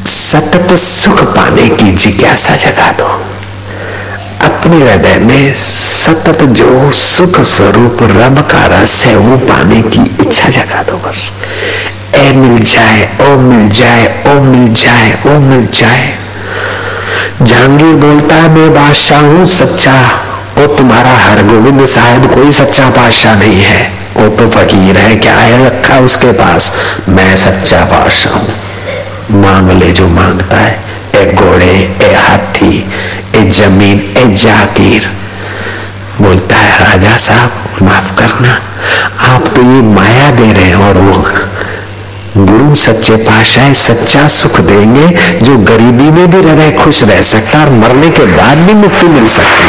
सतत 0.05 0.73
सुख 0.75 1.23
पाने 1.35 1.69
की 1.69 1.91
जिज्ञासा 1.91 2.55
जगा 2.55 2.91
दो। 2.91 3.28
अपने 4.69 4.86
हृदय 4.86 5.15
में 5.17 5.53
सतत 5.55 6.41
जो 6.43 6.91
सुख 6.91 7.39
स्वरूप 7.41 7.97
रब 8.01 8.39
का 8.39 8.65
रस 8.65 9.03
है 9.05 9.15
वो 9.15 9.38
पाने 9.38 9.82
की 9.82 10.01
इच्छा 10.21 10.49
जगा 10.49 10.84
दो 10.84 10.97
बस। 10.97 11.32
ए 12.15 12.32
मिल 12.32 12.60
जाए, 12.60 13.17
ओ 13.21 13.38
मिल 13.38 13.69
जाए, 13.69 14.23
ओ 14.27 14.39
मिल 14.41 14.73
जाए, 14.73 15.23
ओ 15.25 15.39
मिल 15.39 15.67
जाए। 15.73 16.13
जहांगीर 17.41 17.95
बोलता 17.95 18.36
है, 18.36 18.49
मैं 18.49 18.73
बादशाह 18.73 19.19
हूँ, 19.19 19.45
सच्चा। 19.45 20.01
वो 20.58 20.67
तुम्हारा 20.67 21.13
हर 21.13 21.43
गोविंद 21.43 21.86
साहब 21.86 22.34
कोई 22.34 22.51
सच्चा 22.51 22.89
बादशाह 22.89 23.36
नहीं 23.36 23.62
है। 23.62 23.91
वो 24.17 24.29
तो 24.29 24.49
फकीर 24.49 24.97
है, 24.97 25.15
क्या 25.15 25.36
है 25.36 25.65
रखा 25.65 25.99
उसके 25.99 26.32
पास? 26.32 26.75
मैं 27.10 27.36
सच्चा 27.36 27.86
बादशाह 27.86 28.34
हूँ। 28.34 29.41
मांग 29.41 29.71
ले 29.71 29.91
जो 29.91 30.08
माँगता 30.08 30.58
है, 30.58 30.79
ए 31.15 31.34
घोड़े, 31.34 31.97
ए 32.01 32.13
हाथी 32.13 32.91
ए 33.35 33.49
ज़मीन, 33.51 33.99
ए 34.17 34.25
जागीर। 34.35 35.09
बोलता 36.21 36.55
है, 36.55 36.77
राजा 36.79 37.17
साहब, 37.17 37.51
माफ़ 37.81 38.13
करना। 38.15 38.59
आप 39.27 39.47
तो 39.47 39.61
ये 39.61 39.81
माया 39.93 40.29
दे 40.31 40.51
रहे 40.53 40.63
हैं 40.63 40.75
और 40.87 40.97
वो 40.97 41.23
गुरु 42.37 42.75
सच्चे 42.75 43.15
पाशाह 43.15 43.73
सच्चा 43.73 44.27
सुख 44.27 44.59
देंगे, 44.61 45.07
जो 45.39 45.57
गरीबी 45.65 46.09
में 46.11 46.29
भी 46.31 46.37
हृदय 46.37 46.71
खुश 46.83 47.03
रह 47.03 47.21
सकता 47.21 47.59
और 47.61 47.69
मरने 47.69 48.09
के 48.09 48.25
बाद 48.35 48.57
भी 48.57 48.73
मुक्ति 48.73 49.07
मिल 49.07 49.27
सकती 49.27 49.67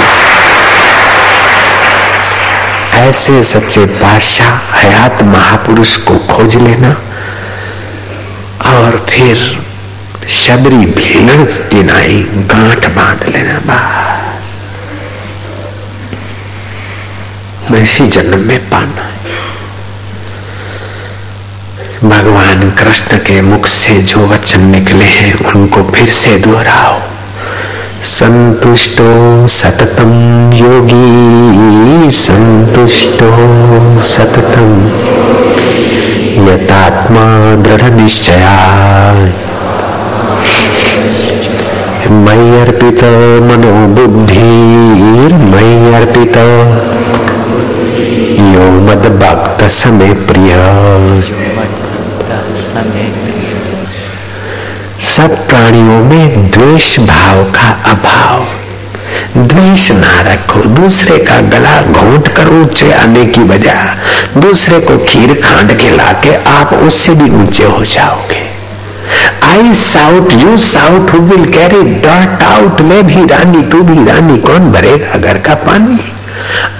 ऐसे 3.00 3.42
सच्चे 3.42 3.84
पाशाह 3.96 4.78
हयात 4.78 5.22
महापुरुष 5.22 5.96
को 5.96 6.16
खोज 6.26 6.56
लेना। 6.56 6.90
और 8.70 9.06
फिर 9.08 9.36
शबरी 10.28 10.86
भेलण 10.86 11.44
की 11.44 11.82
नाई 11.82 12.22
गांठ 12.32 12.86
बाँध 12.86 13.28
लेना 13.28 13.58
बस। 13.58 14.40
मैं 17.70 17.82
इसी 17.82 18.06
जन्म 18.06 18.38
में 18.38 18.70
पाना 18.70 19.02
है। 19.02 19.10
भगवान 22.04 22.70
कृष्ण 22.70 23.16
के 23.16 23.40
मुख 23.40 23.66
से 23.66 24.02
जो 24.02 24.26
वचन 24.26 24.60
निकले 24.60 25.04
हैं, 25.04 25.34
उनको 25.34 25.82
फिर 25.82 26.10
से 26.10 26.38
दोहराओ। 26.38 27.00
संतुष्टो 28.02 29.46
सततम 29.46 30.12
योगी, 30.52 32.10
संतुष्टो 32.10 33.30
सततम। 34.02 34.86
यतात्मा 36.48 37.54
दृढ़ 37.62 37.90
निश्चया 37.90 38.50
मयि 42.24 42.48
अर्पित 42.60 43.02
मनोबुद्धिर 43.48 45.34
मयि 45.50 45.94
अर्पित 45.94 46.36
यो 48.54 48.70
मद 48.80 49.06
भक्त 49.22 49.64
समय 49.70 50.14
प्रिय 50.28 50.54
सब 55.00 55.36
प्राणियों 55.48 56.00
में 56.04 56.50
द्वेष 56.50 56.98
भाव 57.00 57.44
का 57.52 57.68
अभाव। 57.90 58.46
द्वेष 59.36 59.90
ना 59.92 60.20
रखो, 60.20 60.60
दूसरे 60.74 61.18
का 61.18 61.40
गला 61.50 61.80
घोट 61.82 62.28
कर 62.28 62.48
ऊँचे 62.52 62.92
आने 62.92 63.24
की 63.26 63.44
बजाय। 63.44 64.40
दूसरे 64.40 64.78
को 64.80 64.98
खीर 65.08 65.34
खांड 65.42 65.72
के 65.72 65.90
लाके 65.96 66.34
आप 66.50 66.74
उससे 66.74 67.14
भी 67.14 67.30
ऊँचे 67.42 67.64
हो 67.64 67.84
जाओगे। 67.84 68.39
I 69.50 69.72
sought 69.74 70.32
you 70.32 70.56
sought 70.56 71.10
who 71.10 71.18
will 71.18 71.44
carry 71.52 71.82
that 72.04 72.42
out 72.42 72.80
मैं 72.80 73.02
भी 73.06 73.24
रानी, 73.26 73.62
तू 73.62 73.82
भी 73.82 74.04
रानी, 74.04 74.38
कौन 74.38 74.70
भरेगा 74.72 75.18
घर 75.18 75.38
का 75.38 75.54
पानी? 75.64 75.98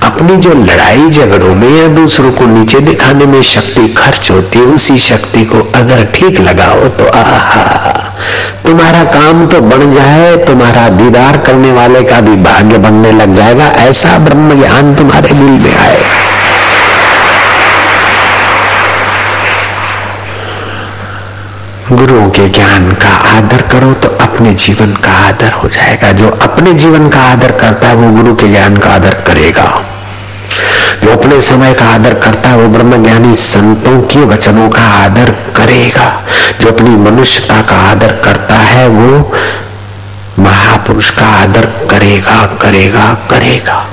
अपनी 0.02 0.36
जो 0.36 0.52
लड़ाई 0.54 1.10
झगड़ों 1.10 1.54
में 1.54 1.68
या 1.70 1.88
दूसरों 1.88 2.30
को 2.32 2.46
नीचे 2.46 2.80
दिखाने 2.80 3.26
में 3.26 3.42
शक्ति 3.42 3.88
खर्च 3.88 4.30
होती 4.30 4.58
है, 4.58 4.64
उसी 4.64 4.96
शक्ति 4.98 5.44
को 5.44 5.60
अगर 5.74 6.04
ठीक 6.14 6.40
लगाओ 6.40 6.88
तो 6.98 7.06
आहा। 7.14 7.92
तुम्हारा 8.66 9.02
काम 9.04 9.46
तो 9.46 9.60
बन 9.60 9.92
जाए, 9.92 10.36
तुम्हारा 10.46 10.88
दीदार 10.88 11.36
करने 11.36 11.72
वाले 11.72 12.02
का 12.02 12.20
भी 12.20 12.36
भाग्य 12.42 12.78
बनने 12.78 13.12
लग 13.12 13.34
जाएगा, 13.34 13.66
ऐसा 13.84 14.18
ब्रह्म 14.18 14.60
ज्ञान 14.60 14.94
तुम्हारे 14.94 15.28
दिल 15.28 15.58
में 15.58 15.76
आए। 15.76 16.02
गुरुओं 21.92 22.30
के 22.30 22.48
ज्ञान 22.48 22.92
का 22.92 23.08
आदर 23.08 23.62
करो 23.62 23.92
तो 23.92 24.08
अपने 24.08 24.54
जीवन 24.54 24.92
का 24.92 25.12
आदर 25.12 25.52
हो 25.52 25.68
जाएगा। 25.68 26.12
जो 26.12 26.30
अपने 26.30 26.74
जीवन 26.74 27.08
का 27.08 27.20
आदर 27.20 27.52
करता 27.52 27.88
है, 27.88 27.94
वो 27.94 28.22
गुरु 28.22 28.34
के 28.34 28.48
ज्ञान 28.48 28.76
का 28.76 28.90
आदर 28.90 29.14
करेगा। 29.14 29.84
जो 31.04 31.10
अपने 31.10 31.40
समय 31.40 31.74
का 31.74 31.84
आदर 31.84 32.14
करता 32.14 32.48
है, 32.48 32.56
वो 32.56 32.68
ब्रह्म 32.68 33.02
ज्ञानी 33.02 33.34
संतों 33.34 34.02
के 34.02 34.24
वचनों 34.24 34.70
का 34.70 34.82
आदर 34.82 35.30
करेगा। 35.56 36.22
जो 36.60 36.68
अपनी 36.68 36.90
मनुष्यता 36.90 37.62
का 37.62 37.76
आदर 37.76 38.12
करता 38.12 38.54
है, 38.54 38.88
वो 38.88 39.32
महापुरुष 40.38 41.10
का 41.10 41.26
आदर 41.26 41.66
करेगा 41.90 42.46
करेगा 42.46 43.14
करेगा। 43.30 43.86